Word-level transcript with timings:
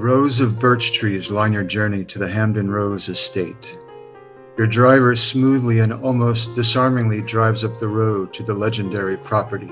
Rows 0.00 0.40
of 0.40 0.58
birch 0.58 0.92
trees 0.92 1.30
line 1.30 1.52
your 1.52 1.62
journey 1.62 2.06
to 2.06 2.18
the 2.18 2.26
Hamden 2.26 2.70
Rose 2.70 3.10
estate. 3.10 3.76
Your 4.56 4.66
driver 4.66 5.14
smoothly 5.14 5.80
and 5.80 5.92
almost 5.92 6.54
disarmingly 6.54 7.20
drives 7.20 7.64
up 7.64 7.76
the 7.76 7.88
road 7.88 8.32
to 8.32 8.42
the 8.42 8.54
legendary 8.54 9.18
property. 9.18 9.70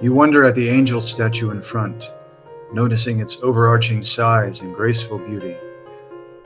You 0.00 0.14
wonder 0.14 0.44
at 0.44 0.54
the 0.54 0.68
angel 0.68 1.02
statue 1.02 1.50
in 1.50 1.60
front, 1.60 2.08
noticing 2.72 3.18
its 3.18 3.36
overarching 3.42 4.04
size 4.04 4.60
and 4.60 4.72
graceful 4.72 5.18
beauty. 5.18 5.56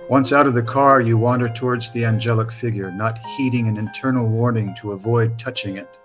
Once 0.08 0.32
out 0.32 0.46
of 0.46 0.54
the 0.54 0.62
car, 0.62 1.02
you 1.02 1.18
wander 1.18 1.50
towards 1.50 1.92
the 1.92 2.06
angelic 2.06 2.50
figure, 2.50 2.90
not 2.90 3.18
heeding 3.36 3.68
an 3.68 3.76
internal 3.76 4.26
warning 4.26 4.74
to 4.80 4.92
avoid 4.92 5.38
touching 5.38 5.76
it. 5.76 5.98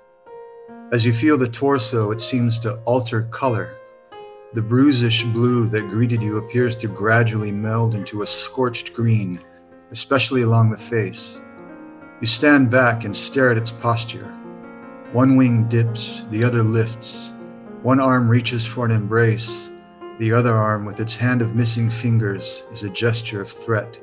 As 0.92 1.06
you 1.06 1.14
feel 1.14 1.38
the 1.38 1.48
torso, 1.48 2.12
it 2.12 2.20
seems 2.20 2.60
to 2.60 2.80
alter 2.80 3.30
color. 3.32 3.78
The 4.56 4.62
bruisish 4.62 5.26
blue 5.34 5.68
that 5.68 5.90
greeted 5.90 6.22
you 6.22 6.38
appears 6.38 6.78
to 6.78 6.88
gradually 6.88 7.52
meld 7.52 7.94
into 7.94 8.22
a 8.22 8.26
scorched 8.26 8.94
green, 8.94 9.42
especially 9.92 10.44
along 10.44 10.70
the 10.70 10.78
face. 10.78 11.42
You 12.22 12.28
stand 12.28 12.72
back 12.72 13.04
and 13.04 13.14
stare 13.14 13.52
at 13.52 13.58
its 13.58 13.72
posture. 13.72 14.34
One 15.12 15.36
wing 15.36 15.68
dips, 15.68 16.24
the 16.32 16.46
other 16.46 16.64
lifts. 16.64 17.32
One 17.82 18.00
arm 18.00 18.30
reaches 18.30 18.66
for 18.66 18.86
an 18.86 18.92
embrace, 18.92 19.72
the 20.20 20.32
other 20.32 20.56
arm, 20.56 20.86
with 20.86 21.02
its 21.02 21.18
hand 21.18 21.42
of 21.42 21.54
missing 21.54 21.90
fingers, 21.90 22.64
is 22.72 22.84
a 22.84 22.90
gesture 22.90 23.42
of 23.42 23.50
threat. 23.50 24.00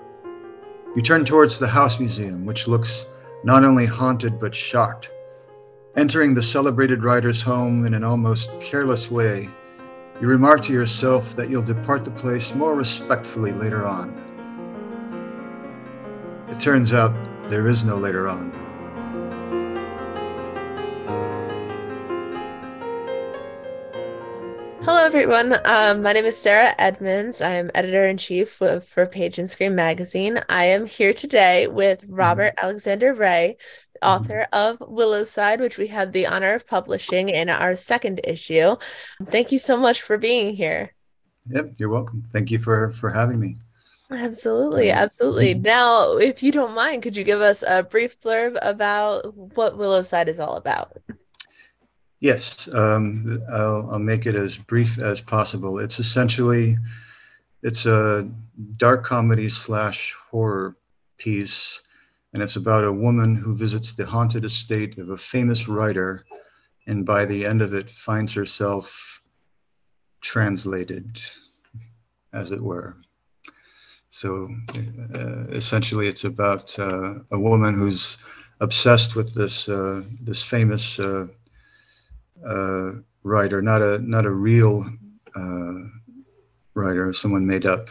You 0.95 1.01
turn 1.01 1.25
towards 1.25 1.59
the 1.59 1.67
house 1.67 1.99
museum, 1.99 2.45
which 2.45 2.69
looks 2.69 3.07
not 3.43 3.65
only 3.65 3.87
haunted 3.87 4.39
but 4.39 4.55
shocked. 4.55 5.11
Entering 5.97 6.35
the 6.35 6.43
celebrated 6.43 7.05
writer's 7.05 7.41
home 7.41 7.87
in 7.87 7.95
an 7.95 8.05
almost 8.05 8.51
careless 8.61 9.11
way, 9.11 9.49
you 10.21 10.29
remark 10.29 10.63
to 10.63 10.73
yourself 10.73 11.35
that 11.37 11.51
you'll 11.51 11.63
depart 11.63 12.05
the 12.05 12.11
place 12.11 12.55
more 12.55 12.75
respectfully 12.75 13.53
later 13.53 13.85
on. 13.85 14.19
It 16.51 16.61
turns 16.61 16.93
out 16.93 17.13
there 17.49 17.67
is 17.67 17.85
no 17.85 17.97
later 17.97 18.29
on. 18.29 18.53
Hello, 24.85 25.05
everyone. 25.05 25.57
Um, 25.65 26.03
my 26.03 26.13
name 26.13 26.25
is 26.25 26.37
Sarah 26.37 26.75
Edmonds. 26.77 27.41
I 27.41 27.53
am 27.53 27.71
editor 27.75 28.05
in 28.05 28.17
chief 28.17 28.51
for 28.51 29.07
Page 29.07 29.39
and 29.39 29.49
Screen 29.49 29.75
magazine. 29.75 30.41
I 30.49 30.67
am 30.67 30.87
here 30.87 31.13
today 31.13 31.69
with 31.69 32.05
Robert. 32.09 32.55
Alexander 32.61 33.15
Wray, 33.15 33.57
author 34.05 34.47
of 34.53 34.79
Willowside, 34.79 35.61
which 35.61 35.79
we 35.79 35.87
had 35.87 36.13
the 36.13 36.27
honor 36.27 36.55
of 36.55 36.67
publishing 36.67 37.29
in 37.29 37.49
our 37.49 37.77
second 37.77 38.21
issue. 38.25 38.77
Thank 39.31 39.53
you 39.53 39.59
so 39.59 39.77
much 39.77 40.03
for 40.03 40.19
being 40.19 40.55
here. 40.55 40.93
Yep, 41.51 41.75
you're 41.79 41.89
welcome. 41.89 42.25
Thank 42.33 42.51
you 42.51 42.59
for 42.59 42.91
for 42.93 43.11
having 43.11 43.41
me. 43.41 43.57
Absolutely, 44.11 44.91
absolutely. 44.91 45.55
Mm-hmm. 45.55 45.63
Now, 45.63 46.17
if 46.17 46.43
you 46.43 46.53
don't 46.53 46.75
mind, 46.75 47.03
could 47.03 47.17
you 47.17 47.25
give 47.25 47.41
us 47.41 47.65
a 47.67 47.83
brief 47.83 48.21
blurb 48.21 48.59
about 48.61 49.35
what 49.57 49.79
Willowside 49.79 50.29
is 50.29 50.39
all 50.39 50.57
about? 50.57 50.99
Yes, 52.21 52.69
um, 52.73 53.43
I'll, 53.51 53.91
I'll, 53.91 53.99
make 53.99 54.27
it 54.27 54.37
as 54.37 54.57
brief 54.57 54.99
as 54.99 55.21
possible. 55.21 55.81
It's 55.81 55.99
essentially 55.99 56.77
it's 57.63 57.87
a 57.87 58.29
dark 58.77 59.05
comedy 59.05 59.49
slash 59.49 60.15
horror 60.31 60.77
piece, 61.19 61.81
and 62.33 62.43
it's 62.43 62.57
about 62.57 62.85
a 62.85 62.93
woman 62.93 63.35
who 63.35 63.55
visits 63.55 63.93
the 63.93 64.07
haunted 64.07 64.45
estate 64.45 64.99
of 64.99 65.11
a 65.11 65.17
famous 65.17 65.69
writer, 65.69 66.25
and 66.87 67.05
by 67.05 67.25
the 67.25 67.45
end 67.45 67.63
of 67.63 67.75
it 67.75 67.91
finds 67.91 68.33
herself 68.33 69.21
translated, 70.21 71.21
as 72.33 72.51
it 72.51 72.61
were. 72.61 72.97
So 74.09 74.49
uh, 75.15 75.47
essentially, 75.51 76.09
it's 76.09 76.25
about 76.25 76.79
uh, 76.79 77.15
a 77.31 77.39
woman 77.39 77.75
who's 77.75 78.19
obsessed 78.61 79.17
with 79.17 79.35
this 79.35 79.69
uh, 79.69 80.03
this 80.21 80.43
famous 80.43 80.99
uh, 80.99 81.27
uh, 82.47 82.93
writer, 83.23 83.63
not 83.63 83.83
a 83.83 83.99
not 83.99 84.27
a 84.27 84.31
real 84.31 84.87
uh, 85.35 85.75
writer, 86.75 87.13
someone 87.13 87.47
made 87.47 87.67
up. 87.67 87.89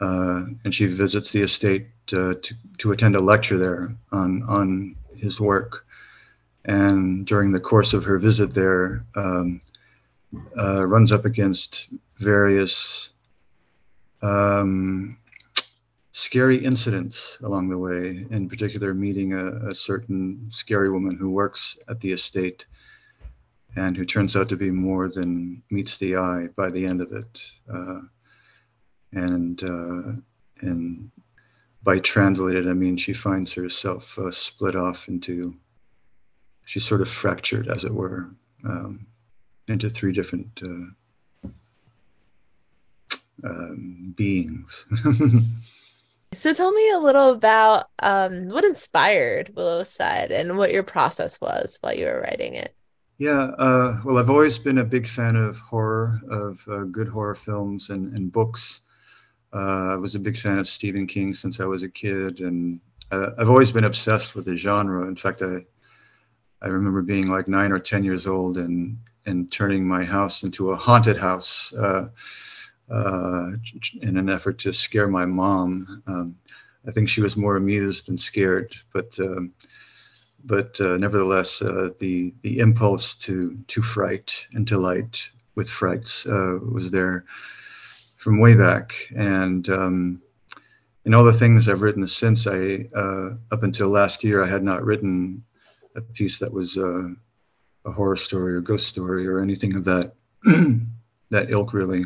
And 0.00 0.74
she 0.74 0.86
visits 0.86 1.32
the 1.32 1.42
estate 1.42 1.88
to 2.08 2.40
to 2.78 2.92
attend 2.92 3.16
a 3.16 3.20
lecture 3.20 3.58
there 3.58 3.94
on 4.12 4.42
on 4.42 4.96
his 5.14 5.40
work. 5.40 5.84
And 6.64 7.26
during 7.26 7.52
the 7.52 7.60
course 7.60 7.94
of 7.94 8.04
her 8.04 8.18
visit 8.18 8.52
there, 8.52 9.04
um, 9.14 9.60
uh, 10.58 10.86
runs 10.86 11.12
up 11.12 11.24
against 11.24 11.88
various 12.18 13.10
um, 14.20 15.16
scary 16.12 16.62
incidents 16.62 17.38
along 17.42 17.68
the 17.68 17.78
way. 17.78 18.26
In 18.30 18.48
particular, 18.48 18.92
meeting 18.92 19.32
a, 19.32 19.68
a 19.68 19.74
certain 19.74 20.48
scary 20.50 20.90
woman 20.90 21.16
who 21.16 21.30
works 21.30 21.78
at 21.88 22.00
the 22.00 22.12
estate 22.12 22.66
and 23.76 23.96
who 23.96 24.04
turns 24.04 24.36
out 24.36 24.48
to 24.48 24.56
be 24.56 24.70
more 24.70 25.08
than 25.08 25.62
meets 25.70 25.96
the 25.96 26.16
eye 26.16 26.48
by 26.56 26.70
the 26.70 26.84
end 26.84 27.00
of 27.00 27.12
it. 27.12 27.42
Uh, 27.72 28.00
and 29.12 29.62
uh, 29.62 30.12
and 30.60 31.10
by 31.82 31.98
translated, 31.98 32.68
I 32.68 32.72
mean 32.72 32.96
she 32.96 33.12
finds 33.12 33.52
herself 33.52 34.18
uh, 34.18 34.30
split 34.30 34.76
off 34.76 35.08
into. 35.08 35.54
She's 36.64 36.84
sort 36.84 37.00
of 37.00 37.08
fractured, 37.08 37.68
as 37.68 37.84
it 37.84 37.94
were, 37.94 38.28
um, 38.62 39.06
into 39.68 39.88
three 39.88 40.12
different 40.12 40.60
uh, 40.62 41.48
um, 43.44 44.14
beings. 44.16 44.84
So 46.34 46.52
tell 46.52 46.72
me 46.72 46.90
a 46.90 46.98
little 46.98 47.30
about 47.30 47.86
um, 48.00 48.48
what 48.48 48.64
inspired 48.64 49.54
Willowside 49.56 50.30
and 50.30 50.58
what 50.58 50.72
your 50.72 50.82
process 50.82 51.40
was 51.40 51.78
while 51.80 51.94
you 51.94 52.04
were 52.06 52.20
writing 52.20 52.54
it. 52.54 52.74
Yeah, 53.16 53.50
uh, 53.58 54.00
well, 54.04 54.18
I've 54.18 54.30
always 54.30 54.58
been 54.58 54.78
a 54.78 54.84
big 54.84 55.08
fan 55.08 55.36
of 55.36 55.58
horror, 55.58 56.20
of 56.30 56.62
uh, 56.68 56.84
good 56.84 57.08
horror 57.08 57.34
films 57.34 57.90
and, 57.90 58.14
and 58.14 58.30
books. 58.30 58.80
Uh, 59.52 59.90
I 59.92 59.96
was 59.96 60.14
a 60.14 60.18
big 60.18 60.36
fan 60.36 60.58
of 60.58 60.68
Stephen 60.68 61.06
King 61.06 61.32
since 61.34 61.60
I 61.60 61.64
was 61.64 61.82
a 61.82 61.88
kid, 61.88 62.40
and 62.40 62.80
uh, 63.10 63.30
I've 63.38 63.48
always 63.48 63.72
been 63.72 63.84
obsessed 63.84 64.34
with 64.34 64.44
the 64.44 64.56
genre. 64.56 65.06
In 65.06 65.16
fact, 65.16 65.42
I 65.42 65.64
I 66.60 66.68
remember 66.68 67.02
being 67.02 67.28
like 67.28 67.48
nine 67.48 67.72
or 67.72 67.78
ten 67.78 68.04
years 68.04 68.26
old 68.26 68.58
and 68.58 68.98
and 69.26 69.50
turning 69.50 69.86
my 69.86 70.04
house 70.04 70.42
into 70.42 70.70
a 70.70 70.76
haunted 70.76 71.16
house 71.16 71.72
uh, 71.74 72.08
uh, 72.90 73.52
in 74.02 74.16
an 74.16 74.28
effort 74.28 74.58
to 74.58 74.72
scare 74.72 75.08
my 75.08 75.24
mom. 75.24 76.02
Um, 76.06 76.38
I 76.86 76.90
think 76.90 77.08
she 77.08 77.20
was 77.20 77.36
more 77.36 77.56
amused 77.56 78.06
than 78.08 78.16
scared, 78.16 78.74
but 78.92 79.18
um, 79.18 79.52
but 80.44 80.80
uh, 80.80 80.98
nevertheless, 80.98 81.62
uh, 81.62 81.90
the 81.98 82.34
the 82.42 82.58
impulse 82.58 83.14
to 83.16 83.58
to 83.68 83.82
fright 83.82 84.46
and 84.52 84.66
delight 84.66 85.30
with 85.54 85.70
frights 85.70 86.26
was 86.26 86.90
there 86.90 87.24
from 88.18 88.38
way 88.38 88.54
back, 88.54 88.92
and 89.16 89.68
um, 89.70 90.22
in 91.04 91.14
all 91.14 91.24
the 91.24 91.32
things 91.32 91.68
I've 91.68 91.82
written 91.82 92.06
since, 92.06 92.46
I 92.46 92.86
uh, 92.94 93.30
up 93.50 93.62
until 93.62 93.88
last 93.88 94.22
year, 94.22 94.42
I 94.42 94.46
had 94.46 94.62
not 94.62 94.84
written 94.84 95.42
a 95.96 96.02
piece 96.02 96.38
that 96.38 96.52
was 96.52 96.76
uh, 96.76 97.08
a 97.86 97.90
horror 97.90 98.16
story 98.16 98.54
or 98.54 98.60
ghost 98.60 98.86
story 98.86 99.26
or 99.26 99.40
anything 99.40 99.74
of 99.74 99.84
that 99.84 100.14
that 101.30 101.50
ilk, 101.50 101.72
really. 101.72 102.04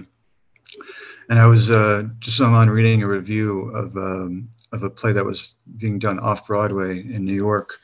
And 1.28 1.38
I 1.38 1.46
was 1.46 1.70
uh, 1.70 2.04
just 2.20 2.40
on 2.40 2.70
reading 2.70 3.02
a 3.02 3.08
review 3.08 3.70
of 3.70 3.96
um, 3.96 4.48
of 4.72 4.84
a 4.84 4.90
play 4.90 5.12
that 5.12 5.24
was 5.24 5.56
being 5.76 5.98
done 5.98 6.20
off 6.20 6.46
Broadway 6.46 7.00
in 7.00 7.24
New 7.24 7.34
York 7.34 7.78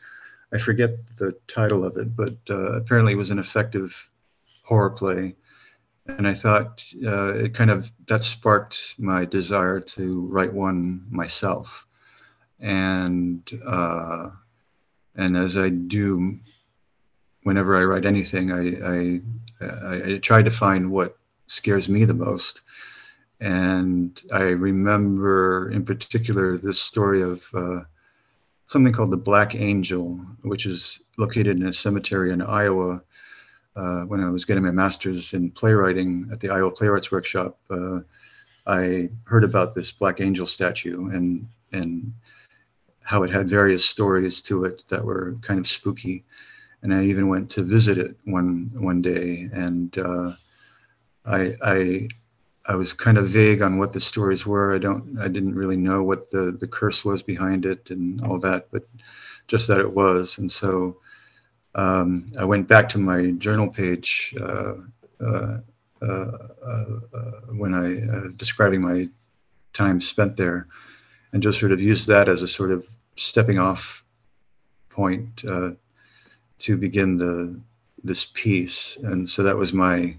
I 0.52 0.58
forget 0.58 0.90
the 1.18 1.32
title 1.46 1.84
of 1.84 1.96
it, 1.96 2.16
but 2.16 2.36
uh, 2.48 2.72
apparently 2.72 3.12
it 3.12 3.16
was 3.16 3.30
an 3.30 3.38
effective 3.38 3.94
horror 4.64 4.90
play. 4.90 5.36
And 6.08 6.26
I 6.26 6.34
thought 6.34 6.82
uh, 7.06 7.34
it 7.34 7.54
kind 7.54 7.70
of 7.70 7.90
that 8.06 8.22
sparked 8.22 8.94
my 8.98 9.24
desire 9.24 9.78
to 9.80 10.26
write 10.26 10.52
one 10.52 11.06
myself. 11.10 11.86
And 12.60 13.48
uh, 13.66 14.30
and 15.14 15.36
as 15.36 15.56
I 15.56 15.68
do, 15.68 16.38
whenever 17.42 17.76
I 17.76 17.84
write 17.84 18.06
anything, 18.06 18.50
I, 18.52 18.64
I 18.84 19.20
I 19.60 20.18
try 20.18 20.42
to 20.42 20.50
find 20.50 20.90
what 20.90 21.18
scares 21.46 21.88
me 21.88 22.04
the 22.04 22.14
most. 22.14 22.62
And 23.40 24.20
I 24.32 24.42
remember 24.42 25.70
in 25.70 25.84
particular 25.84 26.56
this 26.56 26.80
story 26.80 27.22
of 27.22 27.44
uh, 27.54 27.80
something 28.66 28.92
called 28.92 29.10
the 29.10 29.16
Black 29.16 29.54
Angel, 29.54 30.20
which 30.42 30.66
is 30.66 31.00
located 31.16 31.58
in 31.58 31.66
a 31.66 31.72
cemetery 31.72 32.32
in 32.32 32.42
Iowa. 32.42 33.02
Uh, 33.78 34.02
when 34.06 34.20
I 34.20 34.28
was 34.28 34.44
getting 34.44 34.64
my 34.64 34.72
master's 34.72 35.32
in 35.34 35.52
playwriting 35.52 36.28
at 36.32 36.40
the 36.40 36.50
Iowa 36.50 36.72
Playwrights 36.72 37.12
Workshop, 37.12 37.56
uh, 37.70 38.00
I 38.66 39.08
heard 39.22 39.44
about 39.44 39.76
this 39.76 39.92
Black 39.92 40.20
Angel 40.20 40.46
statue 40.46 41.10
and 41.10 41.46
and 41.72 42.12
how 43.02 43.22
it 43.22 43.30
had 43.30 43.48
various 43.48 43.84
stories 43.84 44.42
to 44.42 44.64
it 44.64 44.82
that 44.88 45.04
were 45.04 45.36
kind 45.42 45.60
of 45.60 45.66
spooky. 45.68 46.24
And 46.82 46.92
I 46.92 47.04
even 47.04 47.28
went 47.28 47.50
to 47.52 47.62
visit 47.62 47.98
it 47.98 48.16
one 48.24 48.70
one 48.74 49.00
day, 49.00 49.48
and 49.52 49.96
uh, 49.96 50.32
I, 51.24 51.54
I 51.62 52.08
I 52.66 52.74
was 52.74 52.92
kind 52.92 53.16
of 53.16 53.28
vague 53.28 53.62
on 53.62 53.78
what 53.78 53.92
the 53.92 54.00
stories 54.00 54.44
were. 54.44 54.74
I 54.74 54.78
don't, 54.78 55.18
I 55.20 55.28
didn't 55.28 55.54
really 55.54 55.76
know 55.76 56.02
what 56.02 56.30
the 56.30 56.50
the 56.50 56.68
curse 56.68 57.04
was 57.04 57.22
behind 57.22 57.64
it 57.64 57.90
and 57.90 58.20
all 58.22 58.40
that, 58.40 58.68
but 58.72 58.88
just 59.46 59.68
that 59.68 59.80
it 59.80 59.92
was. 59.92 60.38
And 60.38 60.50
so 60.50 60.98
um, 61.78 62.26
I 62.36 62.44
went 62.44 62.66
back 62.66 62.88
to 62.90 62.98
my 62.98 63.30
journal 63.38 63.68
page 63.68 64.34
uh, 64.40 64.74
uh, 65.20 65.58
uh, 66.02 66.38
when 67.50 67.72
I 67.72 68.32
describing 68.36 68.80
my 68.80 69.08
time 69.72 70.00
spent 70.00 70.36
there, 70.36 70.66
and 71.32 71.40
just 71.40 71.60
sort 71.60 71.70
of 71.70 71.80
used 71.80 72.08
that 72.08 72.28
as 72.28 72.42
a 72.42 72.48
sort 72.48 72.72
of 72.72 72.88
stepping 73.16 73.60
off 73.60 74.02
point 74.90 75.36
to 75.36 76.76
begin 76.76 77.16
the 77.16 77.60
this 78.02 78.24
piece. 78.24 78.98
And 79.04 79.28
so 79.30 79.44
that 79.44 79.56
was 79.56 79.72
my 79.72 80.16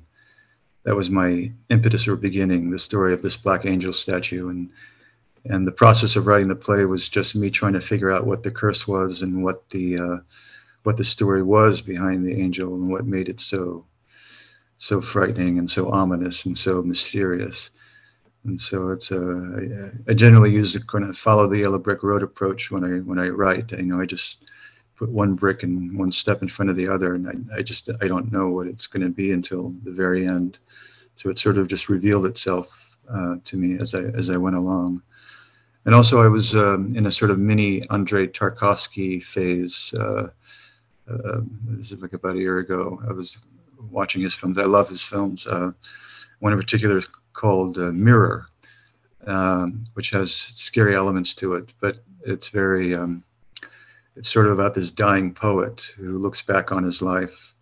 that 0.83 0.95
was 0.95 1.09
my 1.09 1.51
impetus 1.69 2.07
or 2.07 2.15
beginning, 2.15 2.69
the 2.69 2.79
story 2.79 3.13
of 3.13 3.21
this 3.21 3.35
black 3.35 3.65
angel 3.65 3.91
statue. 3.91 4.47
And 4.47 4.69
and 5.45 5.67
the 5.67 5.73
process 5.73 6.15
of 6.15 6.25
writing 6.25 6.47
the 6.47 6.55
play 6.55 6.85
was 6.85 7.09
just 7.09 7.35
me 7.35 7.49
trying 7.49 7.73
to 7.73 7.81
figure 7.81 8.11
out 8.11 8.25
what 8.25 8.43
the 8.43 8.51
curse 8.51 8.87
was 8.87 9.23
and 9.23 9.43
what 9.43 9.69
the 9.69 9.99
uh, 9.99 10.17
what 10.83 10.97
the 10.97 11.03
story 11.03 11.43
was 11.43 11.81
behind 11.81 12.25
the 12.25 12.39
angel 12.39 12.75
and 12.75 12.89
what 12.89 13.05
made 13.05 13.29
it 13.29 13.39
so 13.39 13.85
so 14.77 15.01
frightening 15.01 15.59
and 15.59 15.69
so 15.69 15.89
ominous 15.89 16.45
and 16.45 16.57
so 16.57 16.81
mysterious. 16.81 17.71
And 18.45 18.59
so 18.59 18.89
it's 18.89 19.11
a 19.11 19.91
I, 20.07 20.11
I 20.11 20.13
generally 20.13 20.51
use 20.51 20.73
the 20.73 20.81
kind 20.81 21.03
of 21.03 21.17
follow 21.17 21.47
the 21.47 21.59
yellow 21.59 21.79
brick 21.79 22.01
road 22.03 22.23
approach 22.23 22.71
when 22.71 22.83
I 22.83 22.99
when 22.99 23.19
I 23.19 23.27
write. 23.27 23.71
You 23.71 23.83
know, 23.83 23.99
I 23.99 24.05
just 24.05 24.45
put 24.95 25.09
one 25.09 25.35
brick 25.35 25.63
and 25.63 25.97
one 25.97 26.11
step 26.11 26.41
in 26.41 26.47
front 26.47 26.69
of 26.69 26.77
the 26.77 26.87
other, 26.87 27.15
and 27.15 27.27
I, 27.27 27.57
I 27.57 27.61
just 27.61 27.89
I 28.01 28.07
don't 28.07 28.31
know 28.31 28.49
what 28.49 28.67
it's 28.67 28.87
going 28.87 29.03
to 29.03 29.09
be 29.09 29.33
until 29.33 29.75
the 29.83 29.91
very 29.91 30.25
end. 30.25 30.57
So 31.15 31.29
it 31.29 31.37
sort 31.37 31.57
of 31.57 31.67
just 31.67 31.89
revealed 31.89 32.25
itself 32.25 32.97
uh, 33.13 33.35
to 33.43 33.57
me 33.57 33.77
as 33.77 33.93
I 33.93 34.03
as 34.03 34.29
I 34.29 34.37
went 34.37 34.55
along. 34.55 35.01
And 35.85 35.93
also, 35.93 36.21
I 36.21 36.27
was 36.27 36.55
um, 36.55 36.95
in 36.95 37.05
a 37.05 37.11
sort 37.11 37.31
of 37.31 37.39
mini 37.39 37.89
Andrei 37.89 38.27
Tarkovsky 38.27 39.21
phase. 39.21 39.93
Uh, 39.93 40.29
uh, 41.09 41.41
this 41.67 41.91
is 41.91 42.01
like 42.01 42.13
about 42.13 42.35
a 42.35 42.39
year 42.39 42.59
ago. 42.59 43.01
I 43.07 43.11
was 43.11 43.43
watching 43.89 44.21
his 44.21 44.33
films. 44.33 44.57
I 44.57 44.65
love 44.65 44.89
his 44.89 45.03
films. 45.03 45.47
Uh, 45.47 45.71
one 46.39 46.53
in 46.53 46.59
particular 46.59 46.97
is 46.97 47.07
called 47.33 47.77
uh, 47.77 47.91
Mirror, 47.91 48.45
um, 49.25 49.83
which 49.93 50.11
has 50.11 50.33
scary 50.33 50.95
elements 50.95 51.33
to 51.35 51.53
it, 51.53 51.73
but 51.79 52.03
it's 52.25 52.49
very 52.49 52.95
um, 52.95 53.23
it's 54.15 54.31
sort 54.31 54.47
of 54.47 54.53
about 54.53 54.73
this 54.73 54.91
dying 54.91 55.33
poet 55.33 55.81
who 55.97 56.17
looks 56.17 56.41
back 56.41 56.71
on 56.71 56.83
his 56.83 57.01
life 57.01 57.53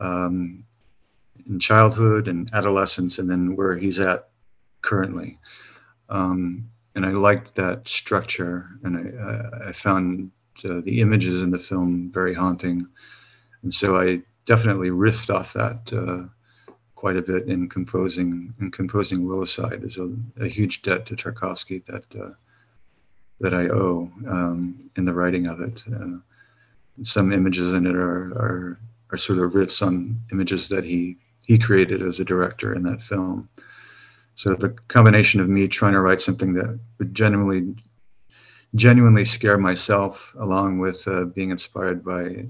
um, 0.00 0.64
in 1.46 1.58
childhood 1.58 2.28
and 2.28 2.50
adolescence, 2.52 3.18
and 3.18 3.30
then 3.30 3.56
where 3.56 3.76
he's 3.76 3.98
at 3.98 4.28
currently. 4.80 5.38
Um, 6.08 6.68
and 6.94 7.06
I 7.06 7.10
liked 7.10 7.54
that 7.54 7.88
structure, 7.88 8.68
and 8.82 9.18
I, 9.18 9.68
I 9.68 9.72
found 9.72 10.30
uh, 10.64 10.80
the 10.84 11.00
images 11.00 11.42
in 11.42 11.50
the 11.50 11.58
film 11.58 12.10
very 12.12 12.34
haunting, 12.34 12.86
and 13.62 13.72
so 13.72 13.96
I 13.96 14.22
definitely 14.44 14.90
riffed 14.90 15.30
off 15.34 15.52
that 15.52 15.92
uh, 15.92 16.28
quite 16.94 17.16
a 17.16 17.22
bit 17.22 17.48
in 17.48 17.68
composing 17.68 18.54
in 18.60 18.70
composing 18.70 19.26
Willow-Side. 19.26 19.82
There's 19.82 19.98
a, 19.98 20.14
a 20.40 20.48
huge 20.48 20.82
debt 20.82 21.06
to 21.06 21.16
Tarkovsky 21.16 21.84
that 21.86 22.06
uh, 22.16 22.34
that 23.40 23.54
I 23.54 23.68
owe 23.68 24.10
um, 24.28 24.90
in 24.96 25.04
the 25.04 25.14
writing 25.14 25.46
of 25.48 25.60
it. 25.60 25.82
Uh, 25.92 26.18
some 27.02 27.32
images 27.32 27.72
in 27.72 27.86
it 27.86 27.96
are, 27.96 28.32
are 28.36 28.80
are 29.10 29.18
sort 29.18 29.38
of 29.38 29.52
riffs 29.52 29.84
on 29.84 30.20
images 30.32 30.68
that 30.68 30.84
he 30.84 31.18
he 31.46 31.58
created 31.58 32.02
as 32.02 32.20
a 32.20 32.24
director 32.24 32.74
in 32.74 32.82
that 32.84 33.02
film. 33.02 33.48
So 34.34 34.54
the 34.54 34.70
combination 34.88 35.40
of 35.40 35.48
me 35.48 35.68
trying 35.68 35.92
to 35.92 36.00
write 36.00 36.20
something 36.20 36.54
that 36.54 36.78
would 36.98 37.14
genuinely 37.14 37.74
genuinely 38.74 39.24
scare 39.24 39.58
myself, 39.58 40.32
along 40.38 40.78
with 40.78 41.06
uh, 41.06 41.24
being 41.24 41.50
inspired 41.50 42.04
by 42.04 42.46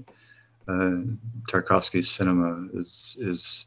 uh, 0.67 1.01
Tarkovsky's 1.49 2.09
cinema, 2.09 2.67
is 2.73 3.17
is 3.19 3.65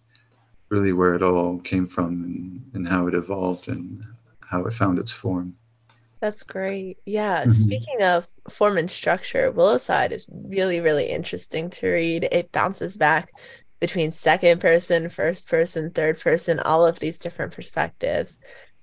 really 0.69 0.93
where 0.93 1.15
it 1.15 1.23
all 1.23 1.59
came 1.59 1.87
from 1.87 2.25
and, 2.25 2.71
and 2.75 2.89
how 2.89 3.07
it 3.07 3.15
evolved 3.15 3.69
and 3.69 4.03
how 4.41 4.65
it 4.65 4.75
found 4.75 4.99
its 4.99 5.13
form. 5.13 5.57
That's 6.21 6.43
great. 6.43 6.99
Yeah. 7.05 7.43
Mm-hmm. 7.43 7.51
Speaking 7.51 8.03
of 8.03 8.27
form 8.49 8.79
and 8.79 8.91
structure, 8.91 9.51
Willow-Side 9.53 10.13
is 10.13 10.27
really, 10.33 10.81
really 10.81 11.07
interesting 11.07 11.71
to 11.71 11.89
read. 11.89 12.29
It 12.33 12.51
bounces 12.53 12.97
back 12.97 13.33
between 13.81 14.11
second 14.11 14.61
person, 14.61 15.09
first 15.09 15.47
person, 15.49 15.91
third 15.91 16.19
person, 16.19 16.59
all 16.59 16.87
of 16.87 16.99
these 16.99 17.19
different 17.19 17.53
perspectives. 17.53 18.39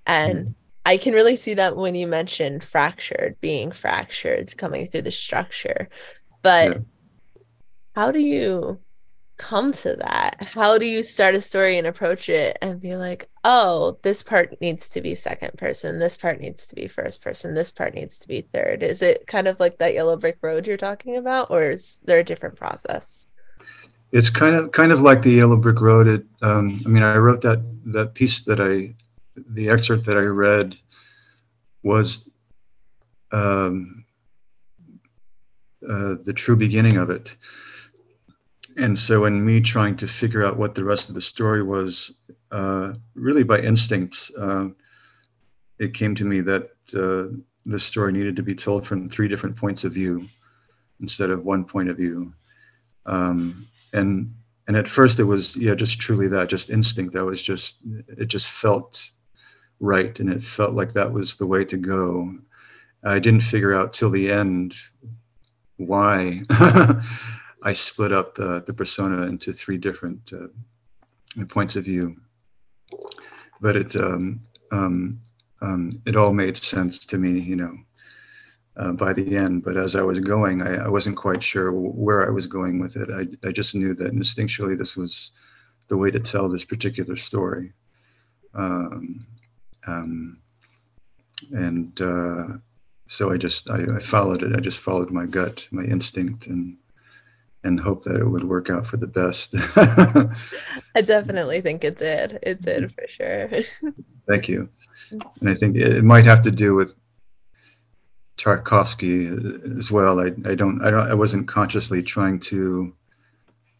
And 0.05 0.39
mm-hmm. 0.39 0.51
I 0.85 0.97
can 0.97 1.13
really 1.13 1.35
see 1.35 1.53
that 1.53 1.77
when 1.77 1.95
you 1.95 2.07
mentioned 2.07 2.63
fractured, 2.63 3.37
being 3.39 3.71
fractured, 3.71 4.55
coming 4.57 4.85
through 4.85 5.03
the 5.03 5.11
structure. 5.11 5.87
But 6.41 6.71
yeah. 6.71 6.77
how 7.95 8.11
do 8.11 8.19
you 8.19 8.79
come 9.37 9.71
to 9.71 9.95
that? 9.95 10.41
How 10.41 10.77
do 10.77 10.85
you 10.85 11.03
start 11.03 11.35
a 11.35 11.41
story 11.41 11.77
and 11.77 11.87
approach 11.87 12.29
it 12.29 12.57
and 12.61 12.81
be 12.81 12.95
like, 12.95 13.29
oh, 13.43 13.97
this 14.01 14.21
part 14.23 14.59
needs 14.61 14.87
to 14.89 15.01
be 15.01 15.15
second 15.15 15.57
person, 15.57 15.99
this 15.99 16.17
part 16.17 16.39
needs 16.39 16.67
to 16.67 16.75
be 16.75 16.87
first 16.87 17.21
person, 17.21 17.53
this 17.53 17.71
part 17.71 17.93
needs 17.93 18.19
to 18.19 18.27
be 18.27 18.41
third? 18.41 18.83
Is 18.83 19.01
it 19.01 19.25
kind 19.27 19.47
of 19.47 19.59
like 19.59 19.77
that 19.79 19.93
yellow 19.93 20.17
brick 20.17 20.37
road 20.41 20.67
you're 20.67 20.77
talking 20.77 21.17
about, 21.17 21.49
or 21.49 21.71
is 21.71 21.99
there 22.05 22.19
a 22.19 22.23
different 22.23 22.55
process? 22.55 23.27
It's 24.11 24.29
kind 24.29 24.55
of 24.55 24.71
kind 24.71 24.91
of 24.91 25.01
like 25.01 25.23
the 25.23 25.31
yellow 25.31 25.57
brick 25.57 25.81
road. 25.81 26.07
It, 26.07 26.23
um, 26.43 26.79
I 26.85 26.89
mean, 26.89 27.03
I 27.03 27.17
wrote 27.17 27.41
that 27.41 27.63
that 27.85 28.13
piece 28.13 28.41
that 28.41 28.61
I, 28.61 28.93
the 29.35 29.69
excerpt 29.69 30.05
that 30.05 30.17
I 30.17 30.21
read, 30.21 30.75
was 31.83 32.29
um, 33.31 34.05
uh, 35.87 36.15
the 36.23 36.33
true 36.33 36.55
beginning 36.55 36.97
of 36.97 37.09
it. 37.09 37.35
And 38.77 38.97
so 38.97 39.25
in 39.25 39.45
me 39.45 39.61
trying 39.61 39.97
to 39.97 40.07
figure 40.07 40.45
out 40.45 40.57
what 40.57 40.73
the 40.73 40.83
rest 40.83 41.09
of 41.09 41.15
the 41.15 41.21
story 41.21 41.61
was 41.61 42.11
uh, 42.51 42.93
really 43.13 43.43
by 43.43 43.59
instinct 43.59 44.31
uh, 44.37 44.69
it 45.79 45.93
came 45.93 46.15
to 46.15 46.25
me 46.25 46.41
that 46.41 46.69
uh, 46.95 47.35
this 47.65 47.83
story 47.83 48.11
needed 48.11 48.35
to 48.35 48.43
be 48.43 48.55
told 48.55 48.85
from 48.85 49.09
three 49.09 49.27
different 49.27 49.55
points 49.55 49.83
of 49.83 49.93
view 49.93 50.27
instead 51.01 51.29
of 51.29 51.43
one 51.43 51.65
point 51.65 51.89
of 51.89 51.97
view. 51.97 52.33
Um, 53.05 53.67
and 53.91 54.33
and 54.67 54.77
at 54.77 54.87
first 54.87 55.19
it 55.19 55.25
was 55.25 55.55
yeah 55.57 55.75
just 55.75 55.99
truly 55.99 56.27
that 56.29 56.47
just 56.47 56.69
instinct. 56.69 57.13
That 57.13 57.25
was 57.25 57.41
just 57.41 57.77
it 58.07 58.27
just 58.27 58.47
felt 58.47 59.01
right 59.83 60.19
and 60.19 60.31
it 60.31 60.41
felt 60.41 60.73
like 60.73 60.93
that 60.93 61.11
was 61.11 61.35
the 61.35 61.45
way 61.45 61.63
to 61.65 61.77
go 61.77 62.33
i 63.03 63.19
didn't 63.19 63.41
figure 63.41 63.75
out 63.75 63.93
till 63.93 64.09
the 64.09 64.31
end 64.31 64.73
why 65.77 66.41
I 67.63 67.71
split 67.73 68.11
up 68.11 68.35
the, 68.35 68.73
persona 68.75 69.23
into 69.23 69.53
three 69.53 69.77
different 69.77 70.31
uh, 70.33 71.45
points 71.49 71.75
of 71.77 71.85
view. 71.85 72.17
But 73.61 73.77
it 73.77 73.95
um, 73.95 74.41
um, 74.71 75.19
um, 75.61 76.01
it 76.05 76.17
all 76.17 76.33
made 76.33 76.57
sense 76.57 76.99
to 77.05 77.17
me, 77.17 77.39
you 77.39 77.55
know, 77.55 77.77
uh, 78.75 78.91
by 78.93 79.13
the 79.13 79.37
end. 79.37 79.63
But 79.63 79.77
as 79.77 79.95
I 79.95 80.01
was 80.01 80.19
going, 80.19 80.61
I, 80.61 80.85
I, 80.85 80.89
wasn't 80.89 81.15
quite 81.15 81.41
sure 81.41 81.71
where 81.71 82.27
I 82.27 82.29
was 82.29 82.47
going 82.47 82.79
with 82.79 82.97
it. 82.97 83.09
I, 83.09 83.47
I 83.47 83.51
just 83.53 83.73
knew 83.73 83.93
that 83.93 84.13
instinctually 84.13 84.77
this 84.77 84.97
was 84.97 85.31
the 85.87 85.97
way 85.97 86.11
to 86.11 86.19
tell 86.19 86.49
this 86.49 86.65
particular 86.65 87.15
story. 87.15 87.71
Um, 88.53 89.25
um, 89.87 90.41
and 91.51 91.99
uh, 92.01 92.47
so 93.07 93.31
I 93.31 93.37
just 93.37 93.69
I, 93.69 93.83
I 93.95 93.99
followed 93.99 94.43
it. 94.43 94.55
I 94.55 94.59
just 94.59 94.79
followed 94.79 95.11
my 95.11 95.25
gut, 95.25 95.67
my 95.71 95.83
instinct, 95.83 96.47
and 96.47 96.77
and 97.63 97.79
hope 97.79 98.03
that 98.03 98.17
it 98.17 98.27
would 98.27 98.43
work 98.43 98.69
out 98.69 98.85
for 98.85 98.97
the 98.97 99.07
best. 99.07 99.55
I 100.95 101.01
definitely 101.01 101.61
think 101.61 101.83
it 101.83 101.97
did. 101.97 102.39
It 102.43 102.61
did 102.61 102.93
for 102.93 103.07
sure. 103.07 103.49
Thank 104.27 104.49
you. 104.49 104.69
And 105.11 105.49
I 105.49 105.53
think 105.53 105.77
it 105.77 106.03
might 106.03 106.25
have 106.25 106.41
to 106.43 106.51
do 106.51 106.75
with 106.75 106.93
Tarkovsky 108.37 109.77
as 109.77 109.91
well. 109.91 110.19
I, 110.19 110.27
I 110.49 110.55
don't 110.55 110.81
I 110.81 110.89
don't 110.91 111.11
I 111.11 111.13
wasn't 111.13 111.47
consciously 111.47 112.01
trying 112.01 112.39
to 112.41 112.93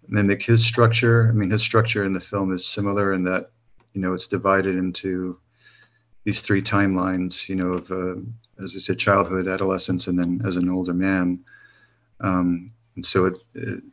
mimic 0.08 0.44
his 0.44 0.66
structure. 0.66 1.30
I 1.30 1.34
mean, 1.34 1.50
his 1.50 1.62
structure 1.62 2.04
in 2.04 2.14
the 2.14 2.20
film 2.20 2.54
is 2.54 2.66
similar 2.66 3.14
in 3.14 3.24
that 3.24 3.52
you 3.94 4.02
know 4.02 4.14
it's 4.14 4.28
divided 4.28 4.76
into 4.76 5.40
these 6.24 6.42
three 6.42 6.62
timelines. 6.62 7.48
You 7.50 7.56
know, 7.56 7.74
of 7.74 7.92
uh, 7.92 8.16
as 8.64 8.76
I 8.76 8.80
said, 8.80 9.00
childhood, 9.00 9.48
adolescence, 9.48 10.08
and 10.08 10.18
then 10.18 10.42
as 10.46 10.56
an 10.56 10.70
older 10.70 10.94
man. 10.94 11.40
Um, 12.20 12.72
and 12.96 13.06
so, 13.06 13.26
it, 13.26 13.38
it, 13.56 13.84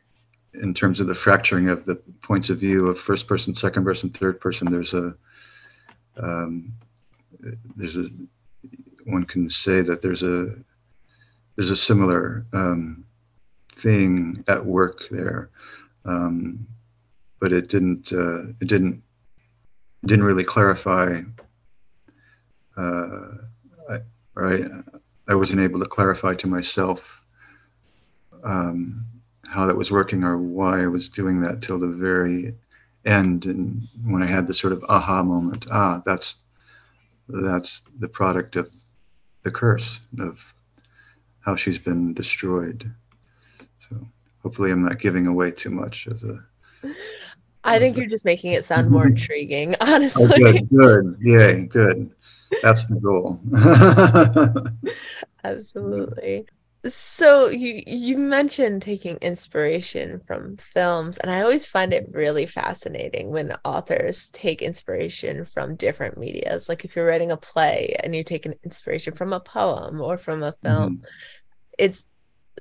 in 0.54 0.74
terms 0.74 1.00
of 1.00 1.06
the 1.06 1.14
fracturing 1.14 1.68
of 1.68 1.84
the 1.86 1.96
points 2.22 2.50
of 2.50 2.58
view 2.58 2.88
of 2.88 2.98
first 2.98 3.26
person, 3.26 3.54
second 3.54 3.84
person, 3.84 4.10
third 4.10 4.40
person, 4.40 4.70
there's 4.70 4.94
a 4.94 5.14
um, 6.16 6.72
there's 7.76 7.96
a 7.96 8.08
one 9.04 9.24
can 9.24 9.48
say 9.48 9.80
that 9.80 10.02
there's 10.02 10.22
a 10.22 10.54
there's 11.56 11.70
a 11.70 11.76
similar 11.76 12.46
um, 12.52 13.04
thing 13.76 14.44
at 14.48 14.64
work 14.64 15.02
there, 15.10 15.50
um, 16.04 16.66
but 17.40 17.52
it 17.52 17.68
didn't 17.68 18.12
uh, 18.12 18.44
it 18.60 18.68
didn't 18.68 19.02
didn't 20.06 20.24
really 20.24 20.44
clarify. 20.44 21.20
Uh, 22.80 23.34
I, 23.90 23.98
right, 24.34 24.64
I 25.28 25.34
wasn't 25.34 25.60
able 25.60 25.80
to 25.80 25.86
clarify 25.86 26.34
to 26.36 26.46
myself 26.46 27.20
um, 28.42 29.04
how 29.44 29.66
that 29.66 29.76
was 29.76 29.90
working 29.90 30.24
or 30.24 30.38
why 30.38 30.82
I 30.82 30.86
was 30.86 31.10
doing 31.10 31.42
that 31.42 31.60
till 31.60 31.78
the 31.78 31.88
very 31.88 32.54
end. 33.04 33.44
And 33.44 33.86
when 34.04 34.22
I 34.22 34.26
had 34.26 34.46
the 34.46 34.54
sort 34.54 34.72
of 34.72 34.82
aha 34.88 35.22
moment, 35.22 35.66
ah, 35.70 36.00
that's 36.06 36.36
that's 37.28 37.82
the 37.98 38.08
product 38.08 38.56
of 38.56 38.70
the 39.42 39.50
curse 39.50 40.00
of 40.18 40.38
how 41.40 41.56
she's 41.56 41.78
been 41.78 42.14
destroyed. 42.14 42.90
So 43.88 44.08
hopefully, 44.42 44.70
I'm 44.70 44.82
not 44.82 45.00
giving 45.00 45.26
away 45.26 45.50
too 45.50 45.70
much 45.70 46.06
of 46.06 46.20
the. 46.20 46.42
I 47.62 47.78
think 47.78 47.98
you're 47.98 48.08
just 48.08 48.24
making 48.24 48.52
it 48.52 48.64
sound 48.64 48.90
more 48.90 49.06
intriguing, 49.14 49.74
honestly. 49.82 50.24
Oh, 50.24 50.52
good, 50.52 50.68
good, 50.70 51.16
yay, 51.20 51.66
good. 51.66 52.10
That's 52.62 52.86
the 52.86 52.96
goal. 52.96 53.40
Absolutely. 55.44 56.46
So 56.86 57.48
you 57.48 57.82
you 57.86 58.16
mentioned 58.16 58.80
taking 58.80 59.16
inspiration 59.16 60.20
from 60.26 60.56
films, 60.56 61.18
and 61.18 61.30
I 61.30 61.42
always 61.42 61.66
find 61.66 61.92
it 61.92 62.08
really 62.12 62.46
fascinating 62.46 63.30
when 63.30 63.54
authors 63.64 64.30
take 64.30 64.62
inspiration 64.62 65.44
from 65.44 65.76
different 65.76 66.16
medias. 66.16 66.70
Like 66.70 66.86
if 66.86 66.96
you're 66.96 67.06
writing 67.06 67.32
a 67.32 67.36
play 67.36 67.96
and 68.02 68.16
you 68.16 68.24
take 68.24 68.46
an 68.46 68.54
inspiration 68.64 69.14
from 69.14 69.34
a 69.34 69.40
poem 69.40 70.00
or 70.00 70.16
from 70.16 70.42
a 70.42 70.54
film, 70.62 70.96
mm-hmm. 70.96 71.04
it's 71.78 72.06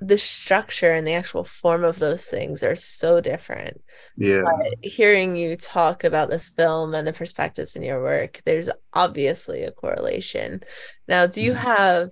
the 0.00 0.18
structure 0.18 0.90
and 0.90 1.06
the 1.06 1.12
actual 1.12 1.44
form 1.44 1.84
of 1.84 1.98
those 1.98 2.24
things 2.24 2.62
are 2.62 2.76
so 2.76 3.20
different. 3.20 3.82
Yeah. 4.16 4.42
But 4.42 4.74
hearing 4.82 5.36
you 5.36 5.56
talk 5.56 6.04
about 6.04 6.30
this 6.30 6.48
film 6.48 6.94
and 6.94 7.06
the 7.06 7.12
perspectives 7.12 7.76
in 7.76 7.82
your 7.82 8.02
work, 8.02 8.40
there's 8.44 8.70
obviously 8.94 9.62
a 9.62 9.72
correlation. 9.72 10.62
Now, 11.06 11.26
do 11.26 11.42
you 11.42 11.52
mm-hmm. 11.52 11.66
have 11.66 12.10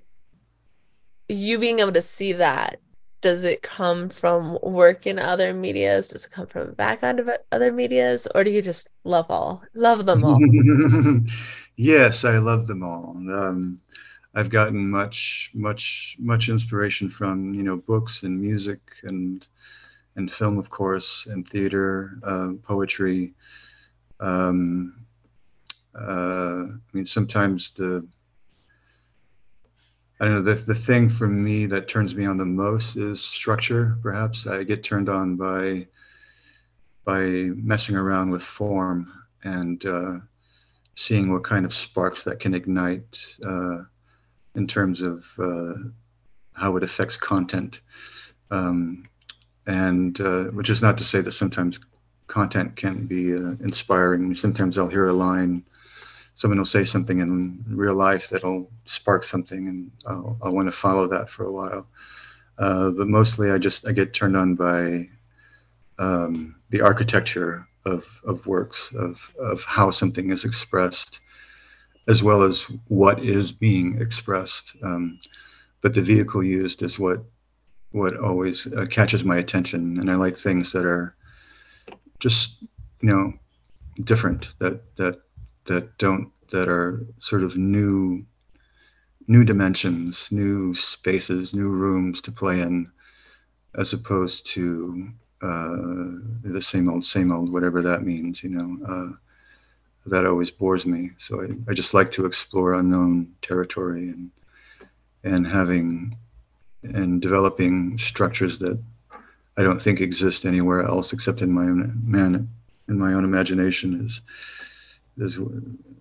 you 1.28 1.58
being 1.58 1.80
able 1.80 1.92
to 1.92 2.02
see 2.02 2.32
that 2.35 2.78
does 3.20 3.42
it 3.42 3.62
come 3.62 4.08
from 4.08 4.58
work 4.62 5.06
in 5.06 5.18
other 5.18 5.52
medias 5.52 6.08
does 6.08 6.25
it 6.25 6.30
come 6.30 6.47
from 6.47 6.68
a 6.68 6.73
background 6.73 7.20
of 7.20 7.28
other 7.52 7.73
medias 7.73 8.26
or 8.35 8.44
do 8.44 8.50
you 8.50 8.62
just 8.62 8.88
love 9.04 9.26
all 9.28 9.62
love 9.75 10.06
them 10.06 10.25
all 10.25 10.40
yes 11.76 12.25
i 12.25 12.38
love 12.38 12.66
them 12.66 12.82
all 12.82 13.16
um, 13.30 13.78
i've 14.35 14.50
gotten 14.50 14.90
much 14.90 15.50
much 15.54 16.16
much 16.18 16.49
inspiration 16.49 17.08
from 17.08 17.54
you 17.54 17.62
know 17.62 17.76
books 17.76 18.23
and 18.23 18.40
music 18.40 18.80
and 19.02 19.47
and 20.16 20.30
film 20.30 20.58
of 20.58 20.68
course 20.70 21.26
and 21.30 21.49
theater 21.49 22.18
uh, 22.25 22.50
poetry 22.62 23.32
um, 24.20 25.06
uh, 25.94 26.64
i 26.68 26.90
mean 26.92 27.06
sometimes 27.06 27.70
the 27.73 28.06
I 30.20 30.25
don't 30.25 30.35
know, 30.35 30.54
the, 30.54 30.54
the 30.56 30.75
thing 30.75 31.08
for 31.08 31.28
me 31.28 31.66
that 31.66 31.87
turns 31.87 32.14
me 32.14 32.26
on 32.26 32.37
the 32.37 32.44
most 32.44 32.97
is 32.97 33.20
structure, 33.20 33.97
perhaps. 34.02 34.49
I 34.49 34.64
get 34.64 34.82
turned 34.82 35.08
on 35.08 35.37
by 35.37 35.87
by 37.04 37.20
messing 37.54 37.97
around 37.97 38.30
with 38.30 38.42
form 38.42 39.11
and 39.44 39.85
uh, 39.87 40.14
seeing 40.94 41.32
what 41.32 41.44
kind 41.44 41.64
of 41.64 41.73
sparks 41.73 42.25
that 42.25 42.40
can 42.40 42.52
ignite 42.52 43.37
uh, 43.47 43.85
in 44.54 44.66
terms 44.66 45.00
of 45.00 45.24
uh, 45.38 45.74
how 46.52 46.76
it 46.76 46.82
affects 46.82 47.16
content. 47.16 47.80
Um, 48.50 49.08
and 49.66 50.18
uh, 50.20 50.44
which 50.44 50.70
is 50.70 50.80
not 50.80 50.96
to 50.98 51.04
say 51.04 51.20
that 51.20 51.32
sometimes 51.32 51.78
content 52.26 52.76
can 52.76 53.06
be 53.06 53.34
uh, 53.34 53.56
inspiring. 53.60 54.34
Sometimes 54.34 54.78
I'll 54.78 54.88
hear 54.88 55.08
a 55.08 55.12
line 55.12 55.64
someone 56.38 56.58
will 56.58 56.64
say 56.64 56.84
something 56.84 57.18
in 57.18 57.64
real 57.66 57.96
life 57.96 58.28
that'll 58.28 58.70
spark 58.84 59.24
something, 59.24 59.66
and 59.66 59.90
I'll, 60.06 60.38
I'll 60.40 60.54
want 60.54 60.68
to 60.68 60.72
follow 60.72 61.08
that 61.08 61.28
for 61.28 61.44
a 61.44 61.50
while. 61.50 61.88
Uh, 62.56 62.90
but 62.92 63.08
mostly, 63.08 63.50
I 63.50 63.58
just 63.58 63.88
I 63.88 63.90
get 63.92 64.14
turned 64.14 64.36
on 64.36 64.54
by 64.54 65.08
um, 65.98 66.54
the 66.70 66.80
architecture 66.80 67.66
of 67.84 68.04
of 68.24 68.46
works, 68.46 68.92
of 68.94 69.20
of 69.40 69.64
how 69.64 69.90
something 69.90 70.30
is 70.30 70.44
expressed, 70.44 71.18
as 72.08 72.22
well 72.22 72.42
as 72.42 72.62
what 72.88 73.22
is 73.22 73.52
being 73.52 74.00
expressed. 74.00 74.74
Um, 74.82 75.20
but 75.82 75.94
the 75.94 76.02
vehicle 76.02 76.42
used 76.42 76.82
is 76.82 76.98
what 76.98 77.22
what 77.92 78.16
always 78.16 78.66
uh, 78.66 78.86
catches 78.86 79.24
my 79.24 79.38
attention, 79.38 79.98
and 79.98 80.10
I 80.10 80.14
like 80.16 80.36
things 80.36 80.72
that 80.72 80.84
are 80.84 81.14
just 82.18 82.62
you 83.00 83.08
know 83.08 83.32
different 84.04 84.48
that 84.58 84.96
that 84.96 85.20
that 85.64 85.96
don't 85.98 86.32
that 86.50 86.68
are 86.68 87.06
sort 87.18 87.42
of 87.42 87.56
new 87.56 88.24
new 89.28 89.44
dimensions, 89.44 90.28
new 90.32 90.74
spaces, 90.74 91.54
new 91.54 91.68
rooms 91.68 92.22
to 92.22 92.32
play 92.32 92.60
in, 92.60 92.90
as 93.76 93.92
opposed 93.92 94.46
to 94.46 95.08
uh, 95.42 95.76
the 96.42 96.62
same 96.62 96.88
old, 96.88 97.04
same 97.04 97.30
old, 97.30 97.52
whatever 97.52 97.82
that 97.82 98.02
means. 98.02 98.42
You 98.42 98.50
know, 98.50 98.78
uh, 98.86 99.12
that 100.10 100.26
always 100.26 100.50
bores 100.50 100.86
me. 100.86 101.10
So 101.18 101.42
I, 101.42 101.70
I 101.70 101.74
just 101.74 101.94
like 101.94 102.10
to 102.12 102.26
explore 102.26 102.74
unknown 102.74 103.34
territory 103.42 104.08
and 104.08 104.30
and 105.24 105.46
having 105.46 106.16
and 106.82 107.20
developing 107.20 107.98
structures 107.98 108.58
that 108.58 108.80
I 109.56 109.62
don't 109.62 109.82
think 109.82 110.00
exist 110.00 110.44
anywhere 110.44 110.82
else 110.82 111.12
except 111.12 111.42
in 111.42 111.50
my 111.50 111.64
own 111.64 112.00
man 112.04 112.48
in 112.88 112.98
my 112.98 113.12
own 113.12 113.24
imagination 113.24 114.04
is 114.04 114.22
is 115.18 115.38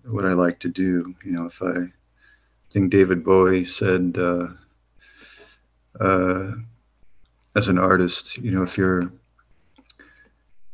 what 0.04 0.24
I 0.24 0.32
like 0.32 0.60
to 0.60 0.68
do. 0.68 1.14
You 1.24 1.32
know, 1.32 1.46
if 1.46 1.60
I 1.62 1.92
think 2.70 2.90
David 2.90 3.24
Bowie 3.24 3.64
said, 3.64 4.16
uh, 4.18 4.48
uh, 6.00 6.52
as 7.56 7.68
an 7.68 7.78
artist, 7.78 8.38
you 8.38 8.52
know, 8.52 8.62
if 8.62 8.78
you're 8.78 9.10